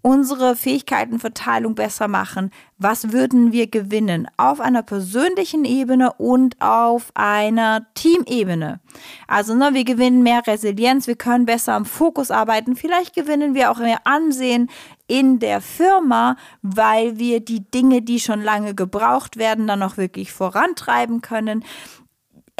unsere 0.00 0.56
Fähigkeitenverteilung 0.56 1.76
besser 1.76 2.08
machen, 2.08 2.50
was 2.76 3.12
würden 3.12 3.52
wir 3.52 3.68
gewinnen? 3.68 4.26
Auf 4.36 4.58
einer 4.58 4.82
persönlichen 4.82 5.64
Ebene 5.64 6.12
und 6.14 6.60
auf 6.60 7.12
einer 7.14 7.86
Teamebene. 7.94 8.80
Also 9.28 9.54
ne, 9.54 9.74
wir 9.74 9.84
gewinnen 9.84 10.24
mehr 10.24 10.44
Resilienz, 10.44 11.06
wir 11.06 11.14
können 11.14 11.46
besser 11.46 11.74
am 11.74 11.84
Fokus 11.84 12.32
arbeiten, 12.32 12.74
vielleicht 12.74 13.14
gewinnen 13.14 13.54
wir 13.54 13.70
auch 13.70 13.78
mehr 13.78 14.04
Ansehen 14.04 14.70
in 15.06 15.38
der 15.38 15.60
Firma, 15.60 16.36
weil 16.62 17.20
wir 17.20 17.38
die 17.38 17.70
Dinge, 17.70 18.02
die 18.02 18.18
schon 18.18 18.42
lange 18.42 18.74
gebraucht 18.74 19.36
werden, 19.36 19.68
dann 19.68 19.84
auch 19.84 19.98
wirklich 19.98 20.32
vorantreiben 20.32 21.20
können 21.22 21.64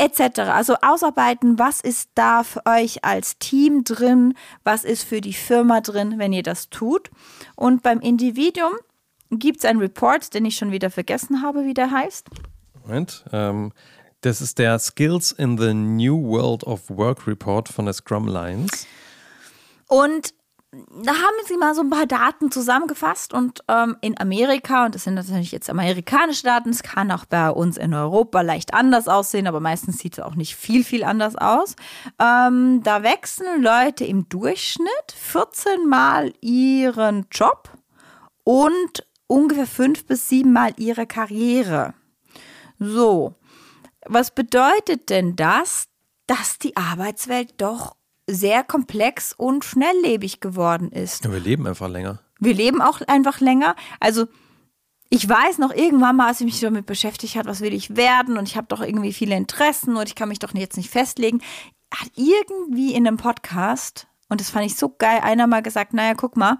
etc. 0.02 0.40
Also 0.40 0.74
ausarbeiten, 0.82 1.58
was 1.58 1.80
ist 1.80 2.10
da 2.14 2.42
für 2.42 2.66
euch 2.66 3.04
als 3.04 3.38
Team 3.38 3.84
drin, 3.84 4.34
was 4.64 4.84
ist 4.84 5.04
für 5.04 5.20
die 5.20 5.32
Firma 5.32 5.80
drin, 5.80 6.18
wenn 6.18 6.32
ihr 6.32 6.42
das 6.42 6.70
tut. 6.70 7.10
Und 7.54 7.82
beim 7.82 8.00
Individuum 8.00 8.72
gibt 9.30 9.58
es 9.58 9.64
einen 9.64 9.78
Report, 9.78 10.34
den 10.34 10.44
ich 10.44 10.56
schon 10.56 10.72
wieder 10.72 10.90
vergessen 10.90 11.42
habe, 11.42 11.64
wie 11.64 11.74
der 11.74 11.90
heißt. 11.90 12.26
Moment, 12.84 13.24
ähm, 13.32 13.72
das 14.22 14.40
ist 14.40 14.58
der 14.58 14.78
Skills 14.78 15.32
in 15.32 15.56
the 15.56 15.72
New 15.72 16.20
World 16.22 16.64
of 16.64 16.90
Work 16.90 17.26
Report 17.26 17.68
von 17.68 17.84
der 17.84 17.94
Scrum 17.94 18.28
Alliance. 18.28 18.86
Und 19.86 20.34
da 20.72 21.12
haben 21.12 21.36
sie 21.46 21.58
mal 21.58 21.74
so 21.74 21.82
ein 21.82 21.90
paar 21.90 22.06
Daten 22.06 22.50
zusammengefasst 22.50 23.34
und 23.34 23.62
ähm, 23.68 23.96
in 24.00 24.18
Amerika, 24.18 24.86
und 24.86 24.94
das 24.94 25.04
sind 25.04 25.14
natürlich 25.14 25.52
jetzt 25.52 25.68
amerikanische 25.68 26.44
Daten, 26.44 26.70
es 26.70 26.82
kann 26.82 27.10
auch 27.10 27.26
bei 27.26 27.50
uns 27.50 27.76
in 27.76 27.92
Europa 27.92 28.40
leicht 28.40 28.72
anders 28.72 29.06
aussehen, 29.06 29.46
aber 29.46 29.60
meistens 29.60 29.98
sieht 29.98 30.14
es 30.14 30.24
auch 30.24 30.34
nicht 30.34 30.56
viel, 30.56 30.82
viel 30.82 31.04
anders 31.04 31.36
aus. 31.36 31.76
Ähm, 32.18 32.82
da 32.82 33.02
wechseln 33.02 33.62
Leute 33.62 34.06
im 34.06 34.30
Durchschnitt 34.30 34.88
14 35.14 35.86
Mal 35.86 36.32
ihren 36.40 37.26
Job 37.30 37.68
und 38.44 39.06
ungefähr 39.26 39.66
fünf 39.66 40.06
bis 40.06 40.30
sieben 40.30 40.54
Mal 40.54 40.72
ihre 40.78 41.06
Karriere. 41.06 41.92
So, 42.78 43.34
was 44.06 44.30
bedeutet 44.30 45.10
denn 45.10 45.36
das? 45.36 45.88
Dass 46.26 46.58
die 46.58 46.76
Arbeitswelt 46.76 47.60
doch 47.60 47.96
sehr 48.26 48.62
komplex 48.64 49.32
und 49.32 49.64
schnelllebig 49.64 50.40
geworden 50.40 50.90
ist. 50.90 51.24
Ja, 51.24 51.32
wir 51.32 51.40
leben 51.40 51.66
einfach 51.66 51.88
länger. 51.88 52.20
Wir 52.38 52.54
leben 52.54 52.80
auch 52.80 53.00
einfach 53.02 53.40
länger. 53.40 53.76
Also 54.00 54.26
ich 55.10 55.28
weiß 55.28 55.58
noch 55.58 55.72
irgendwann 55.72 56.16
mal, 56.16 56.28
als 56.28 56.40
ich 56.40 56.46
mich 56.46 56.60
damit 56.60 56.86
beschäftigt 56.86 57.36
habe, 57.36 57.48
was 57.48 57.60
will 57.60 57.74
ich 57.74 57.96
werden 57.96 58.38
und 58.38 58.48
ich 58.48 58.56
habe 58.56 58.66
doch 58.68 58.80
irgendwie 58.80 59.12
viele 59.12 59.36
Interessen 59.36 59.96
und 59.96 60.08
ich 60.08 60.14
kann 60.14 60.28
mich 60.28 60.38
doch 60.38 60.54
jetzt 60.54 60.76
nicht 60.76 60.90
festlegen, 60.90 61.42
hat 61.94 62.10
irgendwie 62.16 62.94
in 62.94 63.06
einem 63.06 63.18
Podcast, 63.18 64.06
und 64.28 64.40
das 64.40 64.48
fand 64.48 64.64
ich 64.64 64.76
so 64.76 64.88
geil, 64.88 65.20
einer 65.22 65.46
mal 65.46 65.62
gesagt, 65.62 65.92
naja, 65.92 66.14
guck 66.14 66.38
mal, 66.38 66.58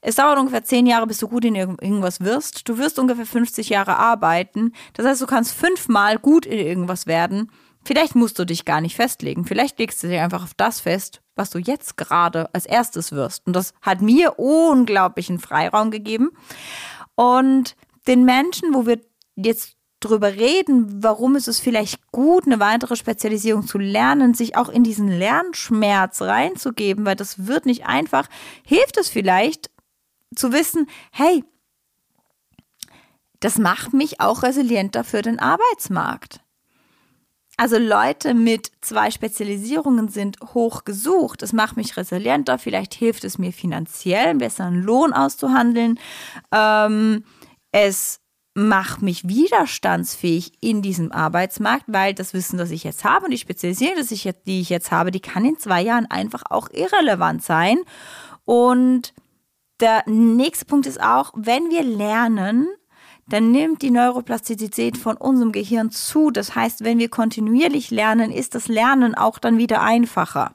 es 0.00 0.16
dauert 0.16 0.38
ungefähr 0.38 0.64
zehn 0.64 0.86
Jahre, 0.86 1.06
bis 1.06 1.18
du 1.18 1.28
gut 1.28 1.44
in 1.44 1.54
irgendwas 1.54 2.20
wirst. 2.20 2.68
Du 2.68 2.76
wirst 2.78 2.98
ungefähr 2.98 3.26
50 3.26 3.68
Jahre 3.68 3.96
arbeiten. 3.96 4.72
Das 4.94 5.06
heißt, 5.06 5.20
du 5.20 5.26
kannst 5.26 5.52
fünfmal 5.52 6.18
gut 6.18 6.44
in 6.44 6.58
irgendwas 6.58 7.06
werden. 7.06 7.52
Vielleicht 7.84 8.14
musst 8.14 8.38
du 8.38 8.44
dich 8.44 8.64
gar 8.64 8.80
nicht 8.80 8.96
festlegen. 8.96 9.44
Vielleicht 9.44 9.78
legst 9.78 10.02
du 10.02 10.08
dich 10.08 10.20
einfach 10.20 10.44
auf 10.44 10.54
das 10.54 10.80
fest, 10.80 11.20
was 11.34 11.50
du 11.50 11.58
jetzt 11.58 11.96
gerade 11.96 12.52
als 12.54 12.66
erstes 12.66 13.12
wirst. 13.12 13.46
Und 13.46 13.54
das 13.54 13.74
hat 13.82 14.00
mir 14.00 14.38
unglaublichen 14.38 15.38
Freiraum 15.38 15.90
gegeben. 15.90 16.30
Und 17.14 17.76
den 18.06 18.24
Menschen, 18.24 18.74
wo 18.74 18.86
wir 18.86 19.00
jetzt 19.36 19.76
drüber 20.00 20.32
reden, 20.34 21.02
warum 21.02 21.36
ist 21.36 21.48
es 21.48 21.60
vielleicht 21.60 22.10
gut, 22.10 22.46
eine 22.46 22.60
weitere 22.60 22.96
Spezialisierung 22.96 23.66
zu 23.66 23.78
lernen, 23.78 24.34
sich 24.34 24.56
auch 24.56 24.68
in 24.68 24.84
diesen 24.84 25.08
Lernschmerz 25.08 26.22
reinzugeben, 26.22 27.04
weil 27.06 27.16
das 27.16 27.46
wird 27.46 27.66
nicht 27.66 27.86
einfach, 27.86 28.28
hilft 28.66 28.96
es 28.96 29.08
vielleicht 29.08 29.70
zu 30.34 30.52
wissen, 30.52 30.88
hey, 31.12 31.44
das 33.40 33.58
macht 33.58 33.92
mich 33.92 34.20
auch 34.20 34.42
resilienter 34.42 35.04
für 35.04 35.22
den 35.22 35.38
Arbeitsmarkt. 35.38 36.40
Also 37.62 37.78
Leute 37.78 38.34
mit 38.34 38.72
zwei 38.80 39.12
Spezialisierungen 39.12 40.08
sind 40.08 40.36
hoch 40.52 40.82
gesucht. 40.82 41.42
Das 41.42 41.52
macht 41.52 41.76
mich 41.76 41.96
resilienter. 41.96 42.58
Vielleicht 42.58 42.92
hilft 42.92 43.22
es 43.22 43.38
mir 43.38 43.52
finanziell, 43.52 44.26
einen 44.26 44.40
besseren 44.40 44.82
Lohn 44.82 45.12
auszuhandeln. 45.12 46.00
Ähm, 46.50 47.22
es 47.70 48.18
macht 48.54 49.00
mich 49.02 49.28
widerstandsfähig 49.28 50.54
in 50.60 50.82
diesem 50.82 51.12
Arbeitsmarkt, 51.12 51.84
weil 51.86 52.14
das 52.14 52.34
Wissen, 52.34 52.58
das 52.58 52.72
ich 52.72 52.82
jetzt 52.82 53.04
habe 53.04 53.26
und 53.26 53.30
die 53.30 53.38
Spezialisierung, 53.38 53.94
die 54.44 54.60
ich 54.60 54.68
jetzt 54.68 54.90
habe, 54.90 55.12
die 55.12 55.20
kann 55.20 55.44
in 55.44 55.56
zwei 55.56 55.82
Jahren 55.82 56.06
einfach 56.10 56.42
auch 56.50 56.68
irrelevant 56.72 57.44
sein. 57.44 57.78
Und 58.44 59.14
der 59.78 60.02
nächste 60.08 60.64
Punkt 60.64 60.88
ist 60.88 61.00
auch, 61.00 61.30
wenn 61.36 61.70
wir 61.70 61.84
lernen, 61.84 62.66
dann 63.28 63.50
nimmt 63.50 63.82
die 63.82 63.90
Neuroplastizität 63.90 64.96
von 64.96 65.16
unserem 65.16 65.52
Gehirn 65.52 65.90
zu. 65.90 66.30
Das 66.30 66.54
heißt, 66.54 66.84
wenn 66.84 66.98
wir 66.98 67.08
kontinuierlich 67.08 67.90
lernen, 67.90 68.30
ist 68.30 68.54
das 68.54 68.68
Lernen 68.68 69.14
auch 69.14 69.38
dann 69.38 69.58
wieder 69.58 69.82
einfacher. 69.82 70.54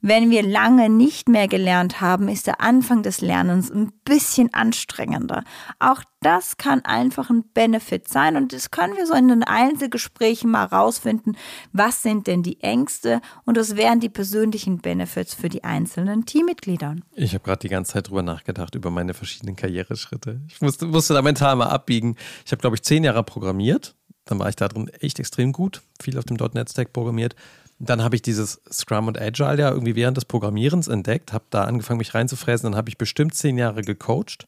Wenn 0.00 0.30
wir 0.30 0.42
lange 0.42 0.88
nicht 0.88 1.28
mehr 1.28 1.48
gelernt 1.48 2.00
haben, 2.00 2.28
ist 2.28 2.46
der 2.46 2.60
Anfang 2.60 3.02
des 3.02 3.20
Lernens 3.20 3.70
ein 3.70 3.92
bisschen 4.04 4.52
anstrengender. 4.52 5.42
Auch 5.78 6.02
das 6.20 6.56
kann 6.56 6.84
einfach 6.84 7.30
ein 7.30 7.44
Benefit 7.54 8.08
sein 8.08 8.36
und 8.36 8.52
das 8.52 8.70
können 8.70 8.96
wir 8.96 9.06
so 9.06 9.14
in 9.14 9.28
den 9.28 9.42
Einzelgesprächen 9.42 10.50
mal 10.50 10.64
rausfinden. 10.64 11.36
Was 11.72 12.02
sind 12.02 12.26
denn 12.26 12.42
die 12.42 12.60
Ängste? 12.60 13.20
Und 13.44 13.56
das 13.56 13.76
wären 13.76 14.00
die 14.00 14.08
persönlichen 14.08 14.78
Benefits 14.78 15.34
für 15.34 15.48
die 15.48 15.64
einzelnen 15.64 16.26
Teammitglieder. 16.26 16.96
Ich 17.12 17.34
habe 17.34 17.44
gerade 17.44 17.60
die 17.60 17.68
ganze 17.68 17.94
Zeit 17.94 18.08
drüber 18.08 18.22
nachgedacht, 18.22 18.74
über 18.74 18.90
meine 18.90 19.14
verschiedenen 19.14 19.56
Karriereschritte. 19.56 20.40
Ich 20.48 20.60
musste, 20.60 20.86
musste 20.86 21.14
da 21.14 21.22
mental 21.22 21.56
mal 21.56 21.68
abbiegen. 21.68 22.16
Ich 22.44 22.52
habe, 22.52 22.60
glaube 22.60 22.76
ich, 22.76 22.82
zehn 22.82 23.04
Jahre 23.04 23.24
programmiert. 23.24 23.94
Dann 24.26 24.38
war 24.38 24.48
ich 24.48 24.56
da 24.56 24.68
drin 24.68 24.88
echt 25.00 25.20
extrem 25.20 25.52
gut, 25.52 25.82
viel 26.02 26.18
auf 26.18 26.24
dem 26.24 26.36
.NET-Stack 26.36 26.92
programmiert. 26.92 27.36
Dann 27.78 28.02
habe 28.02 28.16
ich 28.16 28.22
dieses 28.22 28.60
Scrum 28.72 29.06
und 29.06 29.20
Agile 29.20 29.58
ja 29.58 29.70
irgendwie 29.70 29.96
während 29.96 30.16
des 30.16 30.24
Programmierens 30.24 30.88
entdeckt, 30.88 31.32
habe 31.32 31.44
da 31.50 31.64
angefangen, 31.64 31.98
mich 31.98 32.14
reinzufräsen. 32.14 32.70
Dann 32.70 32.76
habe 32.76 32.88
ich 32.88 32.96
bestimmt 32.96 33.34
zehn 33.34 33.58
Jahre 33.58 33.82
gecoacht. 33.82 34.46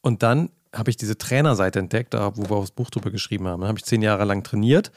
Und 0.00 0.22
dann 0.22 0.50
habe 0.74 0.90
ich 0.90 0.96
diese 0.96 1.18
Trainerseite 1.18 1.78
entdeckt, 1.78 2.14
wo 2.14 2.48
wir 2.48 2.56
auch 2.56 2.62
das 2.62 2.70
Buch 2.70 2.90
drüber 2.90 3.10
geschrieben 3.10 3.46
haben. 3.46 3.60
Dann 3.60 3.68
habe 3.68 3.78
ich 3.78 3.84
zehn 3.84 4.00
Jahre 4.00 4.24
lang 4.24 4.42
trainiert. 4.42 4.90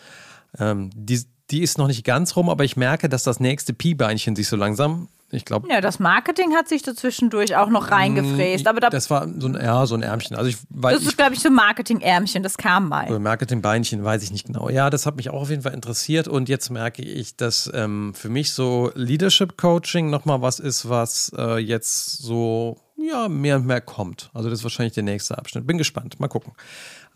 Ähm, 0.57 0.89
die, 0.95 1.23
die 1.51 1.61
ist 1.61 1.77
noch 1.77 1.87
nicht 1.87 2.05
ganz 2.05 2.35
rum, 2.37 2.49
aber 2.49 2.63
ich 2.63 2.77
merke, 2.77 3.09
dass 3.09 3.23
das 3.23 3.41
nächste 3.41 3.73
Pi-Beinchen 3.73 4.35
sich 4.35 4.47
so 4.47 4.55
langsam 4.55 5.09
ich 5.31 5.43
glaube. 5.43 5.67
Ja, 5.69 5.81
das 5.81 5.99
Marketing 5.99 6.53
hat 6.53 6.67
sich 6.67 6.83
dazwischendurch 6.83 7.55
auch 7.55 7.69
noch 7.69 7.91
reingefräst. 7.91 8.67
Aber 8.67 8.79
da, 8.79 8.89
das 8.89 9.09
war 9.09 9.27
so 9.39 9.47
ein, 9.47 9.55
ja, 9.55 9.85
so 9.85 9.95
ein 9.95 10.03
Ärmchen. 10.03 10.37
Also 10.37 10.49
ich, 10.49 10.57
weiß, 10.69 10.97
das 10.97 11.05
ist, 11.07 11.17
glaube 11.17 11.33
ich, 11.33 11.39
so 11.41 11.49
ein 11.49 11.55
Marketing-Ärmchen, 11.55 12.43
das 12.43 12.57
kam 12.57 12.89
mal. 12.89 13.19
Marketing-Beinchen, 13.19 14.03
weiß 14.03 14.23
ich 14.23 14.31
nicht 14.31 14.45
genau. 14.45 14.69
Ja, 14.69 14.89
das 14.89 15.05
hat 15.05 15.15
mich 15.15 15.29
auch 15.31 15.41
auf 15.41 15.49
jeden 15.49 15.63
Fall 15.63 15.73
interessiert. 15.73 16.27
Und 16.27 16.47
jetzt 16.47 16.69
merke 16.69 17.01
ich, 17.01 17.35
dass 17.35 17.69
ähm, 17.73 18.13
für 18.13 18.29
mich 18.29 18.53
so 18.53 18.91
Leadership-Coaching 18.93 20.09
nochmal 20.09 20.41
was 20.41 20.59
ist, 20.59 20.87
was 20.89 21.31
äh, 21.37 21.57
jetzt 21.57 22.17
so 22.21 22.77
ja, 22.97 23.27
mehr 23.27 23.57
und 23.57 23.65
mehr 23.65 23.81
kommt. 23.81 24.29
Also 24.33 24.49
das 24.49 24.59
ist 24.59 24.63
wahrscheinlich 24.63 24.93
der 24.93 25.03
nächste 25.03 25.37
Abschnitt. 25.37 25.67
Bin 25.67 25.77
gespannt. 25.77 26.19
Mal 26.19 26.27
gucken. 26.27 26.53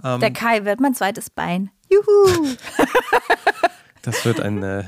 Ähm, 0.03 0.19
der 0.19 0.31
Kai 0.31 0.65
wird 0.65 0.79
mein 0.79 0.93
zweites 0.93 1.29
Bein. 1.29 1.71
Juhu! 1.89 2.47
Das 4.01 4.23
wird 4.25 4.39
ein, 4.39 4.63
äh, 4.63 4.83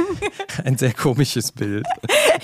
ein 0.64 0.78
sehr 0.78 0.92
komisches 0.92 1.50
Bild. 1.50 1.86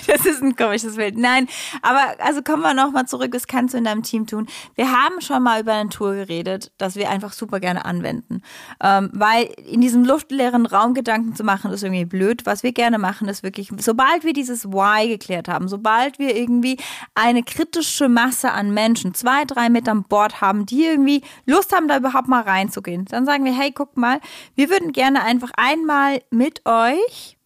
Das 0.07 0.25
ist 0.25 0.41
ein 0.41 0.55
komisches 0.55 0.95
Bild. 0.95 1.17
Nein, 1.17 1.47
aber 1.81 2.15
also 2.19 2.41
kommen 2.41 2.63
wir 2.63 2.73
nochmal 2.73 3.05
zurück, 3.07 3.31
was 3.33 3.47
kannst 3.47 3.73
du 3.73 3.77
in 3.77 3.85
deinem 3.85 4.03
Team 4.03 4.27
tun? 4.27 4.47
Wir 4.75 4.91
haben 4.91 5.21
schon 5.21 5.41
mal 5.43 5.61
über 5.61 5.73
ein 5.73 5.89
Tool 5.89 6.15
geredet, 6.15 6.71
das 6.77 6.95
wir 6.95 7.09
einfach 7.09 7.33
super 7.33 7.59
gerne 7.59 7.85
anwenden. 7.85 8.41
Ähm, 8.83 9.09
weil 9.13 9.45
in 9.69 9.81
diesem 9.81 10.03
luftleeren 10.03 10.65
Raum 10.65 10.93
Gedanken 10.93 11.35
zu 11.35 11.43
machen, 11.43 11.71
ist 11.71 11.83
irgendwie 11.83 12.05
blöd. 12.05 12.45
Was 12.45 12.63
wir 12.63 12.73
gerne 12.73 12.97
machen, 12.97 13.27
ist 13.27 13.43
wirklich, 13.43 13.71
sobald 13.77 14.23
wir 14.23 14.33
dieses 14.33 14.65
Why 14.65 15.07
geklärt 15.07 15.47
haben, 15.47 15.67
sobald 15.67 16.19
wir 16.19 16.35
irgendwie 16.35 16.77
eine 17.15 17.43
kritische 17.43 18.09
Masse 18.09 18.51
an 18.51 18.73
Menschen, 18.73 19.13
zwei, 19.13 19.45
drei 19.45 19.69
mit 19.69 19.87
an 19.87 20.03
Bord 20.03 20.41
haben, 20.41 20.65
die 20.65 20.85
irgendwie 20.85 21.21
Lust 21.45 21.73
haben, 21.73 21.87
da 21.87 21.97
überhaupt 21.97 22.27
mal 22.27 22.41
reinzugehen, 22.41 23.05
dann 23.05 23.25
sagen 23.25 23.45
wir, 23.45 23.53
hey, 23.53 23.71
guck 23.71 23.95
mal, 23.97 24.19
wir 24.55 24.69
würden 24.69 24.91
gerne 24.91 25.23
einfach 25.23 25.51
einmal 25.55 26.00
mit 26.29 26.65
euch 26.65 27.37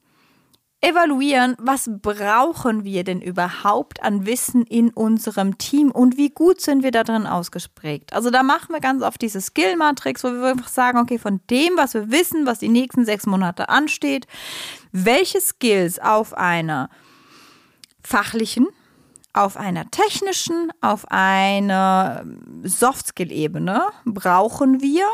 evaluieren, 0.85 1.55
was 1.59 1.89
brauchen 2.01 2.83
wir 2.83 3.03
denn 3.03 3.19
überhaupt 3.19 4.03
an 4.03 4.25
Wissen 4.25 4.63
in 4.63 4.91
unserem 4.91 5.57
Team 5.57 5.89
und 5.89 6.17
wie 6.17 6.29
gut 6.29 6.61
sind 6.61 6.83
wir 6.83 6.91
da 6.91 7.03
drin 7.03 7.25
ausgesprägt. 7.25 8.13
Also 8.13 8.29
da 8.29 8.43
machen 8.43 8.71
wir 8.71 8.81
ganz 8.81 9.01
oft 9.01 9.19
diese 9.21 9.41
Skill-Matrix, 9.41 10.23
wo 10.23 10.31
wir 10.31 10.43
einfach 10.45 10.67
sagen, 10.67 10.99
okay, 10.99 11.17
von 11.17 11.41
dem, 11.49 11.75
was 11.75 11.95
wir 11.95 12.11
wissen, 12.11 12.45
was 12.45 12.59
die 12.59 12.69
nächsten 12.69 13.03
sechs 13.03 13.25
Monate 13.25 13.69
ansteht, 13.69 14.27
welche 14.91 15.41
Skills 15.41 15.97
auf 15.97 16.33
einer 16.35 16.89
fachlichen, 18.03 18.67
auf 19.33 19.57
einer 19.57 19.89
technischen, 19.89 20.71
auf 20.81 21.05
einer 21.09 22.25
Soft-Skill-Ebene 22.63 23.81
brauchen 24.05 24.81
wir, 24.81 25.05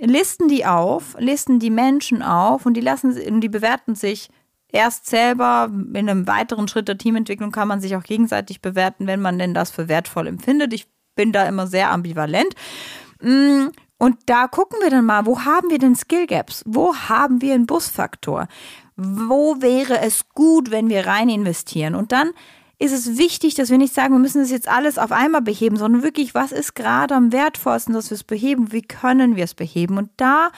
listen 0.00 0.48
die 0.48 0.64
auf, 0.64 1.16
listen 1.18 1.58
die 1.58 1.70
Menschen 1.70 2.22
auf 2.22 2.66
und 2.66 2.74
die 2.74 2.80
lassen, 2.80 3.40
die 3.40 3.48
bewerten 3.48 3.94
sich 3.94 4.28
erst 4.70 5.06
selber. 5.06 5.70
In 5.70 5.96
einem 5.96 6.26
weiteren 6.26 6.68
Schritt 6.68 6.88
der 6.88 6.98
Teamentwicklung 6.98 7.50
kann 7.50 7.68
man 7.68 7.80
sich 7.80 7.96
auch 7.96 8.02
gegenseitig 8.02 8.60
bewerten, 8.60 9.06
wenn 9.06 9.20
man 9.20 9.38
denn 9.38 9.54
das 9.54 9.70
für 9.70 9.88
wertvoll 9.88 10.26
empfindet. 10.26 10.72
Ich 10.72 10.86
bin 11.14 11.32
da 11.32 11.46
immer 11.46 11.66
sehr 11.66 11.90
ambivalent. 11.90 12.54
Mm, 13.20 13.68
und 13.98 14.16
da 14.26 14.46
gucken 14.46 14.78
wir 14.80 14.90
dann 14.90 15.04
mal, 15.04 15.26
wo 15.26 15.40
haben 15.40 15.70
wir 15.70 15.78
denn 15.78 15.96
Skill 15.96 16.26
Gaps? 16.26 16.62
Wo 16.66 16.94
haben 16.94 17.42
wir 17.42 17.54
einen 17.54 17.66
Busfaktor? 17.66 18.46
Wo 18.96 19.60
wäre 19.60 20.00
es 20.00 20.28
gut, 20.28 20.70
wenn 20.70 20.88
wir 20.88 21.06
rein 21.06 21.28
investieren? 21.28 21.96
Und 21.96 22.12
dann 22.12 22.30
ist 22.78 22.92
es 22.92 23.18
wichtig, 23.18 23.54
dass 23.54 23.70
wir 23.70 23.78
nicht 23.78 23.94
sagen, 23.94 24.14
wir 24.14 24.20
müssen 24.20 24.40
das 24.40 24.50
jetzt 24.50 24.68
alles 24.68 24.98
auf 24.98 25.10
einmal 25.10 25.42
beheben, 25.42 25.76
sondern 25.76 26.02
wirklich, 26.02 26.34
was 26.34 26.52
ist 26.52 26.74
gerade 26.74 27.14
am 27.14 27.32
wertvollsten, 27.32 27.92
dass 27.92 28.10
wir 28.10 28.14
es 28.14 28.24
beheben? 28.24 28.72
Wie 28.72 28.82
können 28.82 29.34
wir 29.34 29.44
es 29.44 29.54
beheben? 29.54 29.98
Und 29.98 30.10
da 30.16 30.50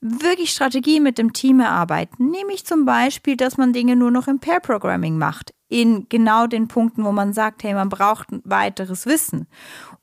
wirklich 0.00 0.50
Strategie 0.50 1.00
mit 1.00 1.18
dem 1.18 1.32
Team 1.32 1.60
erarbeiten. 1.60 2.30
Nämlich 2.30 2.64
zum 2.64 2.84
Beispiel, 2.84 3.36
dass 3.36 3.56
man 3.56 3.72
Dinge 3.72 3.96
nur 3.96 4.10
noch 4.10 4.28
im 4.28 4.38
Pair-Programming 4.38 5.18
macht. 5.18 5.52
In 5.68 6.08
genau 6.08 6.46
den 6.46 6.68
Punkten, 6.68 7.04
wo 7.04 7.12
man 7.12 7.32
sagt, 7.32 7.62
hey, 7.64 7.74
man 7.74 7.88
braucht 7.88 8.28
weiteres 8.44 9.06
Wissen. 9.06 9.48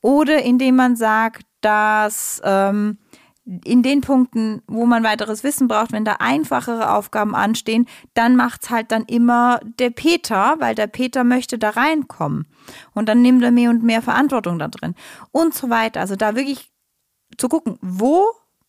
Oder 0.01 0.43
indem 0.43 0.75
man 0.75 0.95
sagt, 0.95 1.45
dass 1.61 2.41
ähm, 2.43 2.99
in 3.45 3.83
den 3.83 4.01
Punkten, 4.01 4.63
wo 4.67 4.85
man 4.85 5.03
weiteres 5.03 5.43
Wissen 5.43 5.67
braucht, 5.67 5.91
wenn 5.91 6.03
da 6.03 6.13
einfachere 6.19 6.91
Aufgaben 6.91 7.35
anstehen, 7.35 7.85
dann 8.15 8.35
macht 8.35 8.63
es 8.63 8.69
halt 8.71 8.91
dann 8.91 9.03
immer 9.05 9.59
der 9.79 9.91
Peter, 9.91 10.55
weil 10.59 10.73
der 10.73 10.87
Peter 10.87 11.23
möchte 11.23 11.59
da 11.59 11.71
reinkommen. 11.71 12.47
Und 12.93 13.07
dann 13.07 13.21
nimmt 13.21 13.43
er 13.43 13.51
mehr 13.51 13.69
und 13.69 13.83
mehr 13.83 14.01
Verantwortung 14.01 14.57
da 14.57 14.67
drin. 14.67 14.95
Und 15.31 15.53
so 15.53 15.69
weiter. 15.69 15.99
Also 15.99 16.15
da 16.15 16.35
wirklich 16.35 16.71
zu 17.37 17.47
gucken, 17.47 17.77
wo 17.81 18.25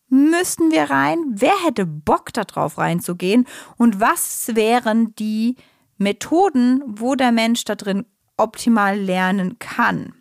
müssten 0.09 0.71
wir 0.71 0.89
rein? 0.89 1.17
Wer 1.29 1.55
hätte 1.65 1.85
Bock 1.85 2.31
darauf 2.33 2.77
reinzugehen? 2.77 3.47
Und 3.77 3.99
was 3.99 4.51
wären 4.53 5.15
die 5.15 5.55
Methoden, 5.97 6.83
wo 6.85 7.15
der 7.15 7.31
Mensch 7.31 7.63
da 7.65 7.73
drin 7.73 8.05
optimal 8.37 8.99
lernen 8.99 9.57
kann? 9.57 10.13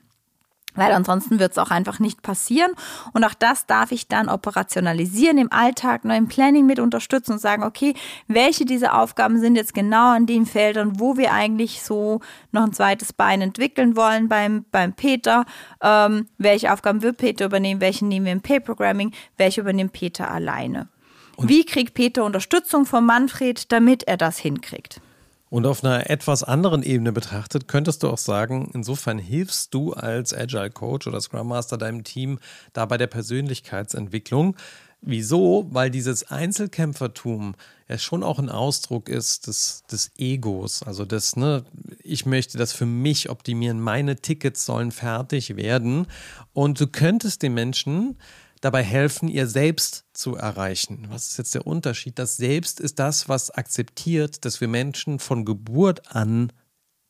Weil 0.77 0.93
ansonsten 0.93 1.39
wird 1.39 1.53
es 1.53 1.59
auch 1.59 1.71
einfach 1.71 1.99
nicht 1.99 2.23
passieren. 2.23 2.73
Und 3.13 3.25
auch 3.25 3.35
das 3.35 3.67
darf 3.67 3.93
ich 3.93 4.09
dann 4.09 4.29
operationalisieren 4.29 5.39
im 5.39 5.53
Alltag, 5.53 6.05
nur 6.05 6.15
im 6.15 6.29
Planning 6.29 6.67
mit 6.67 6.79
unterstützen 6.79 7.33
und 7.33 7.39
sagen, 7.41 7.63
okay, 7.63 7.95
welche 8.29 8.65
dieser 8.65 9.01
Aufgaben 9.01 9.41
sind 9.41 9.57
jetzt 9.57 9.75
genau 9.75 10.15
an 10.15 10.27
den 10.27 10.47
Feldern, 10.47 11.01
wo 11.01 11.17
wir 11.17 11.33
eigentlich 11.33 11.83
so 11.83 12.21
noch 12.53 12.63
ein 12.63 12.73
zweites 12.73 13.13
Bein 13.13 13.43
entwickeln 13.43 13.97
wollen 13.97 14.29
beim, 14.29 14.65
beim 14.71 14.93
Peter. 14.93 15.45
Ähm, 15.83 16.27
welche 16.39 16.73
Aufgaben 16.73 17.03
wird 17.03 17.17
Peter 17.17 17.47
übernehmen, 17.47 17.81
welche 17.81 18.07
nehmen 18.07 18.27
wir 18.27 18.33
im 18.33 18.41
Pay-Programming, 18.41 19.13
welche 19.37 19.61
übernimmt 19.61 19.93
Peter 19.93 20.31
alleine. 20.31 20.89
Und 21.37 21.49
Wie 21.49 21.65
kriegt 21.65 21.95
Peter 21.95 22.25
Unterstützung 22.25 22.87
von 22.87 23.05
Manfred, 23.05 23.71
damit 23.71 24.05
er 24.05 24.17
das 24.17 24.39
hinkriegt? 24.39 25.01
Und 25.49 25.65
auf 25.65 25.85
einer 25.85 26.11
etwas 26.11 26.43
anderen 26.43 26.83
Ebene 26.83 27.13
betrachtet, 27.13 27.69
könntest 27.69 28.03
du 28.03 28.09
auch 28.09 28.19
sagen, 28.19 28.71
insofern 28.75 29.19
hilfst 29.19 29.73
du 29.73 29.93
als 29.93 30.35
Agile 30.35 30.71
Coach 30.71 31.07
oder 31.07 31.21
Scrum 31.21 31.49
Master 31.49 31.79
deinem 31.79 32.03
Team 32.03 32.41
da 32.73 32.85
bei 32.85 32.97
der 32.97 33.07
Persönlichkeitsentwicklung. 33.07 34.57
Wieso? 35.03 35.69
Weil 35.71 35.91
dieses 35.91 36.31
Einzelkämpfertum 36.31 37.55
ja 37.87 37.97
schon 37.97 38.25
auch 38.25 38.41
ein 38.41 38.49
Ausdruck 38.49 39.09
ist 39.09 39.47
des, 39.47 39.85
des 39.91 40.11
Egos. 40.19 40.83
Also 40.83 41.05
das, 41.05 41.37
ne, 41.37 41.65
ich 42.03 42.27
möchte 42.27 42.59
das 42.59 42.73
für 42.73 42.87
mich 42.87 43.31
optimieren, 43.31 43.79
meine 43.79 44.17
Tickets 44.17 44.67
sollen 44.67 44.91
fertig 44.91 45.55
werden. 45.55 46.09
Und 46.55 46.81
du 46.81 46.89
könntest 46.89 47.43
den 47.43 47.55
Menschen 47.55 48.17
dabei 48.61 48.83
helfen, 48.83 49.29
ihr 49.29 49.47
Selbst 49.47 50.05
zu 50.13 50.37
erreichen. 50.37 51.07
Was 51.11 51.29
ist 51.31 51.39
jetzt 51.39 51.55
der 51.55 51.67
Unterschied? 51.67 52.19
Das 52.19 52.37
Selbst 52.37 52.81
ist 52.81 52.99
das, 52.99 53.29
was 53.29 53.51
akzeptiert, 53.51 54.45
dass 54.45 54.61
wir 54.61 54.69
Menschen 54.69 55.19
von 55.19 55.45
Geburt 55.45 56.15
an 56.15 56.53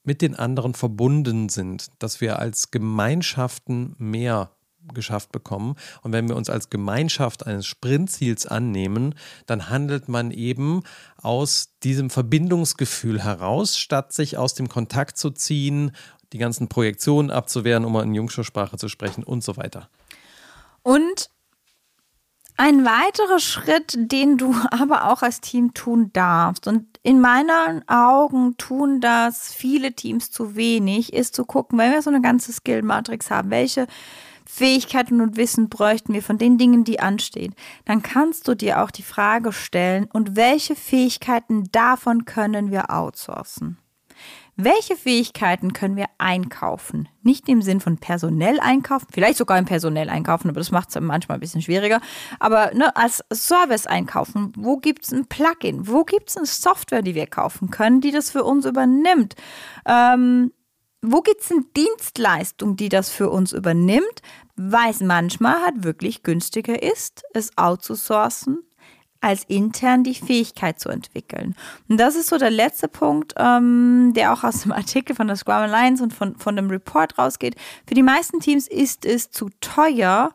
mit 0.02 0.22
den 0.22 0.36
anderen 0.36 0.74
verbunden 0.74 1.48
sind, 1.48 1.88
dass 1.98 2.20
wir 2.20 2.38
als 2.38 2.70
Gemeinschaften 2.70 3.94
mehr 3.98 4.50
geschafft 4.94 5.32
bekommen. 5.32 5.74
Und 6.02 6.12
wenn 6.12 6.28
wir 6.28 6.36
uns 6.36 6.48
als 6.48 6.70
Gemeinschaft 6.70 7.44
eines 7.44 7.66
Sprintziels 7.66 8.46
annehmen, 8.46 9.14
dann 9.46 9.68
handelt 9.68 10.08
man 10.08 10.30
eben 10.30 10.82
aus 11.16 11.70
diesem 11.82 12.08
Verbindungsgefühl 12.08 13.22
heraus, 13.22 13.78
statt 13.78 14.12
sich 14.12 14.36
aus 14.38 14.54
dem 14.54 14.68
Kontakt 14.68 15.18
zu 15.18 15.30
ziehen, 15.30 15.90
die 16.32 16.38
ganzen 16.38 16.68
Projektionen 16.68 17.30
abzuwehren, 17.30 17.84
um 17.84 17.92
mal 17.92 18.04
in 18.04 18.14
Jungschursprache 18.14 18.76
zu 18.76 18.88
sprechen 18.88 19.24
und 19.24 19.42
so 19.42 19.56
weiter. 19.56 19.88
Und 20.82 21.30
ein 22.56 22.84
weiterer 22.84 23.38
Schritt, 23.38 23.94
den 23.96 24.38
du 24.38 24.54
aber 24.70 25.10
auch 25.10 25.22
als 25.22 25.40
Team 25.40 25.74
tun 25.74 26.10
darfst, 26.12 26.66
und 26.66 26.86
in 27.02 27.20
meinen 27.20 27.88
Augen 27.88 28.56
tun 28.56 29.00
das 29.00 29.52
viele 29.52 29.92
Teams 29.92 30.30
zu 30.30 30.56
wenig, 30.56 31.12
ist 31.12 31.36
zu 31.36 31.44
gucken, 31.44 31.78
wenn 31.78 31.92
wir 31.92 32.02
so 32.02 32.10
eine 32.10 32.20
ganze 32.20 32.52
Skill-Matrix 32.52 33.30
haben, 33.30 33.50
welche 33.50 33.86
Fähigkeiten 34.48 35.20
und 35.20 35.36
Wissen 35.36 35.68
bräuchten 35.68 36.14
wir 36.14 36.22
von 36.22 36.38
den 36.38 36.56
Dingen, 36.56 36.84
die 36.84 37.00
anstehen, 37.00 37.54
dann 37.84 38.02
kannst 38.02 38.46
du 38.48 38.54
dir 38.54 38.82
auch 38.82 38.90
die 38.90 39.02
Frage 39.02 39.52
stellen, 39.52 40.08
und 40.12 40.36
welche 40.36 40.76
Fähigkeiten 40.76 41.64
davon 41.72 42.24
können 42.24 42.70
wir 42.70 42.90
outsourcen? 42.90 43.78
Welche 44.58 44.96
Fähigkeiten 44.96 45.74
können 45.74 45.96
wir 45.96 46.06
einkaufen? 46.16 47.10
Nicht 47.22 47.46
im 47.46 47.60
Sinn 47.60 47.80
von 47.80 47.98
personell 47.98 48.58
einkaufen, 48.58 49.08
vielleicht 49.12 49.36
sogar 49.36 49.58
im 49.58 49.66
personell 49.66 50.08
einkaufen, 50.08 50.48
aber 50.48 50.60
das 50.60 50.70
macht 50.70 50.88
es 50.88 50.98
manchmal 50.98 51.36
ein 51.36 51.40
bisschen 51.40 51.60
schwieriger. 51.60 52.00
Aber 52.40 52.72
ne, 52.72 52.96
als 52.96 53.22
Service 53.30 53.86
einkaufen, 53.86 54.54
wo 54.56 54.78
gibt 54.78 55.04
es 55.04 55.12
ein 55.12 55.26
Plugin? 55.26 55.86
Wo 55.86 56.04
gibt 56.04 56.30
es 56.30 56.38
eine 56.38 56.46
Software, 56.46 57.02
die 57.02 57.14
wir 57.14 57.26
kaufen 57.26 57.70
können, 57.70 58.00
die 58.00 58.12
das 58.12 58.30
für 58.30 58.44
uns 58.44 58.64
übernimmt? 58.64 59.34
Ähm, 59.84 60.52
wo 61.02 61.20
gibt 61.20 61.42
es 61.42 61.50
eine 61.50 61.64
Dienstleistung, 61.76 62.76
die 62.76 62.88
das 62.88 63.10
für 63.10 63.28
uns 63.28 63.52
übernimmt, 63.52 64.22
weil 64.56 64.90
es 64.90 65.00
manchmal 65.00 65.60
halt 65.62 65.84
wirklich 65.84 66.22
günstiger 66.22 66.82
ist, 66.82 67.24
es 67.34 67.56
outzusourcen, 67.58 68.60
als 69.20 69.44
intern 69.44 70.04
die 70.04 70.14
Fähigkeit 70.14 70.78
zu 70.78 70.88
entwickeln. 70.88 71.54
Und 71.88 71.98
das 71.98 72.16
ist 72.16 72.28
so 72.28 72.38
der 72.38 72.50
letzte 72.50 72.88
Punkt, 72.88 73.34
ähm, 73.36 74.12
der 74.14 74.32
auch 74.32 74.44
aus 74.44 74.62
dem 74.62 74.72
Artikel 74.72 75.16
von 75.16 75.26
der 75.26 75.36
Scrum 75.36 75.56
Alliance 75.56 76.02
und 76.02 76.12
von, 76.12 76.36
von 76.36 76.56
dem 76.56 76.70
Report 76.70 77.18
rausgeht. 77.18 77.56
Für 77.86 77.94
die 77.94 78.02
meisten 78.02 78.40
Teams 78.40 78.66
ist 78.68 79.04
es 79.04 79.30
zu 79.30 79.48
teuer, 79.60 80.34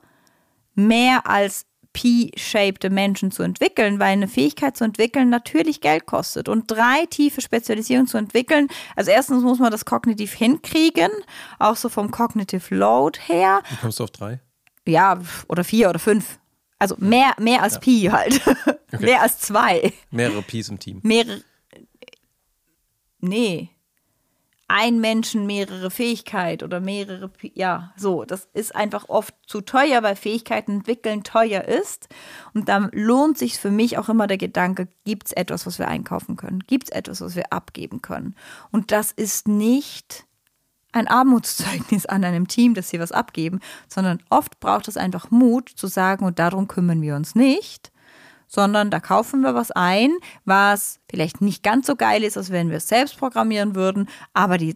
mehr 0.75 1.27
als 1.27 1.65
P-shaped 1.93 2.89
Menschen 2.89 3.31
zu 3.31 3.43
entwickeln, 3.43 3.99
weil 3.99 4.13
eine 4.13 4.27
Fähigkeit 4.27 4.77
zu 4.77 4.83
entwickeln 4.83 5.29
natürlich 5.29 5.81
Geld 5.81 6.05
kostet. 6.05 6.47
Und 6.47 6.71
drei 6.71 7.05
tiefe 7.09 7.41
Spezialisierungen 7.41 8.07
zu 8.07 8.17
entwickeln, 8.17 8.69
also 8.95 9.11
erstens 9.11 9.43
muss 9.43 9.59
man 9.59 9.71
das 9.71 9.85
kognitiv 9.85 10.33
hinkriegen, 10.33 11.11
auch 11.59 11.75
so 11.75 11.89
vom 11.89 12.11
Cognitive 12.11 12.73
Load 12.73 13.19
her. 13.27 13.61
Wie 13.69 13.75
kommst 13.75 13.99
du 13.99 14.05
auf 14.05 14.11
drei? 14.11 14.39
Ja, 14.87 15.19
oder 15.47 15.63
vier 15.63 15.89
oder 15.89 15.99
fünf. 15.99 16.39
Also 16.81 16.95
mehr, 16.97 17.33
mehr 17.39 17.61
als 17.61 17.75
ja. 17.75 17.79
Pi 17.79 18.09
halt. 18.11 18.41
Okay. 18.93 19.05
mehr 19.05 19.21
als 19.21 19.39
zwei. 19.39 19.93
Mehrere 20.09 20.41
Pis 20.41 20.67
im 20.67 20.77
Team. 20.77 20.99
Mehrere. 21.01 21.41
Nee. 23.19 23.69
ein 24.67 24.99
Menschen 24.99 25.45
mehrere 25.45 25.91
Fähigkeit 25.91 26.61
oder 26.63 26.79
mehrere, 26.81 27.31
ja, 27.53 27.93
so. 27.95 28.25
Das 28.25 28.49
ist 28.53 28.75
einfach 28.75 29.07
oft 29.09 29.33
zu 29.45 29.61
teuer, 29.61 30.03
weil 30.03 30.15
Fähigkeiten 30.15 30.71
entwickeln 30.77 31.23
teuer 31.23 31.63
ist. 31.63 32.09
Und 32.53 32.67
dann 32.67 32.89
lohnt 32.93 33.37
sich 33.37 33.57
für 33.59 33.71
mich 33.71 33.97
auch 33.97 34.09
immer 34.09 34.27
der 34.27 34.37
Gedanke, 34.37 34.89
gibt 35.05 35.27
es 35.27 35.31
etwas, 35.33 35.65
was 35.65 35.79
wir 35.79 35.87
einkaufen 35.87 36.35
können? 36.35 36.59
Gibt 36.67 36.85
es 36.85 36.89
etwas, 36.89 37.21
was 37.21 37.35
wir 37.35 37.53
abgeben 37.53 38.01
können? 38.01 38.35
Und 38.71 38.91
das 38.91 39.11
ist 39.11 39.47
nicht 39.47 40.25
ein 40.91 41.07
Armutszeugnis 41.07 42.05
an 42.05 42.23
einem 42.23 42.47
Team, 42.47 42.73
dass 42.73 42.89
sie 42.89 42.99
was 42.99 43.11
abgeben, 43.11 43.59
sondern 43.87 44.21
oft 44.29 44.59
braucht 44.59 44.87
es 44.87 44.97
einfach 44.97 45.31
Mut 45.31 45.69
zu 45.69 45.87
sagen, 45.87 46.25
und 46.25 46.39
darum 46.39 46.67
kümmern 46.67 47.01
wir 47.01 47.15
uns 47.15 47.35
nicht, 47.35 47.91
sondern 48.47 48.91
da 48.91 48.99
kaufen 48.99 49.41
wir 49.41 49.55
was 49.55 49.71
ein, 49.71 50.11
was 50.43 50.99
vielleicht 51.09 51.39
nicht 51.39 51.63
ganz 51.63 51.87
so 51.87 51.95
geil 51.95 52.23
ist, 52.23 52.37
als 52.37 52.51
wenn 52.51 52.69
wir 52.69 52.77
es 52.77 52.87
selbst 52.89 53.17
programmieren 53.17 53.75
würden, 53.75 54.09
aber 54.33 54.57
die 54.57 54.75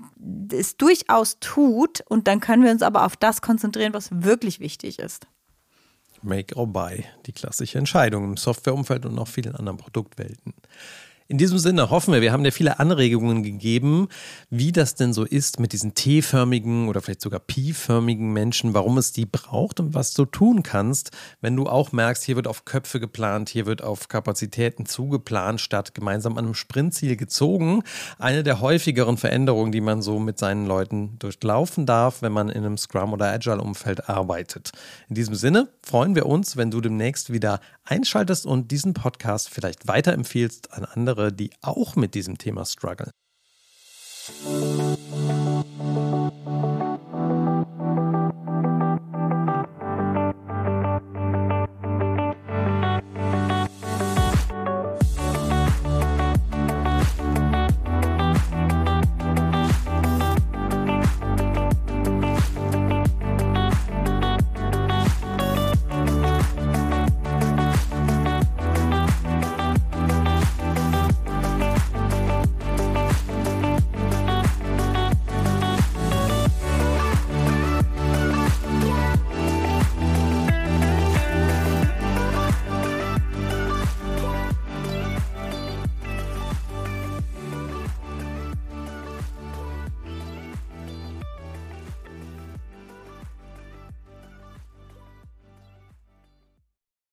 es 0.51 0.77
durchaus 0.77 1.39
tut 1.39 2.01
und 2.07 2.27
dann 2.27 2.39
können 2.39 2.63
wir 2.63 2.71
uns 2.71 2.81
aber 2.81 3.05
auf 3.05 3.17
das 3.17 3.41
konzentrieren, 3.41 3.93
was 3.93 4.09
wirklich 4.11 4.61
wichtig 4.61 4.99
ist. 4.99 5.27
Make 6.21 6.55
or 6.55 6.67
buy, 6.67 7.03
die 7.25 7.33
klassische 7.33 7.77
Entscheidung 7.77 8.23
im 8.23 8.37
Softwareumfeld 8.37 9.05
und 9.05 9.19
auch 9.19 9.27
vielen 9.27 9.55
anderen 9.55 9.77
Produktwelten. 9.77 10.53
In 11.27 11.39
diesem 11.39 11.57
Sinne 11.57 11.89
hoffen 11.89 12.13
wir, 12.13 12.21
wir 12.21 12.31
haben 12.31 12.43
dir 12.43 12.51
viele 12.51 12.77
Anregungen 12.77 13.41
gegeben, 13.41 14.09
wie 14.51 14.71
das 14.71 14.93
denn 14.93 15.11
so 15.11 15.23
ist 15.23 15.59
mit 15.59 15.73
diesen 15.73 15.95
T-förmigen 15.95 16.87
oder 16.87 17.01
vielleicht 17.01 17.21
sogar 17.21 17.39
Pi-förmigen 17.39 18.31
Menschen, 18.31 18.75
warum 18.75 18.99
es 18.99 19.11
die 19.11 19.25
braucht 19.25 19.79
und 19.79 19.95
was 19.95 20.13
du 20.13 20.25
tun 20.25 20.61
kannst, 20.61 21.09
wenn 21.41 21.55
du 21.55 21.65
auch 21.65 21.91
merkst, 21.91 22.23
hier 22.23 22.35
wird 22.35 22.47
auf 22.47 22.63
Köpfe 22.65 22.99
geplant, 22.99 23.49
hier 23.49 23.65
wird 23.65 23.83
auf 23.83 24.07
Kapazitäten 24.07 24.85
zugeplant, 24.85 25.59
statt 25.61 25.95
gemeinsam 25.95 26.33
an 26.37 26.45
einem 26.45 26.53
Sprintziel 26.53 27.15
gezogen. 27.15 27.81
Eine 28.19 28.43
der 28.43 28.61
häufigeren 28.61 29.17
Veränderungen, 29.17 29.71
die 29.71 29.81
man 29.81 30.03
so 30.03 30.19
mit 30.19 30.37
seinen 30.37 30.67
Leuten 30.67 31.17
durchlaufen 31.17 31.87
darf, 31.87 32.21
wenn 32.21 32.33
man 32.33 32.49
in 32.49 32.63
einem 32.63 32.77
Scrum- 32.77 33.13
oder 33.13 33.31
Agile-Umfeld 33.31 34.09
arbeitet. 34.09 34.73
In 35.09 35.15
diesem 35.15 35.33
Sinne 35.33 35.69
freuen 35.81 36.13
wir 36.13 36.27
uns, 36.27 36.55
wenn 36.55 36.69
du 36.69 36.81
demnächst 36.81 37.33
wieder 37.33 37.61
einschaltest 37.83 38.45
und 38.45 38.69
diesen 38.69 38.93
Podcast 38.93 39.49
vielleicht 39.49 39.87
weiterempfiehlst 39.87 40.71
an 40.73 40.85
andere, 41.15 41.31
die 41.31 41.51
auch 41.61 41.95
mit 41.95 42.13
diesem 42.13 42.37
Thema 42.37 42.65
strugglen. 42.65 43.11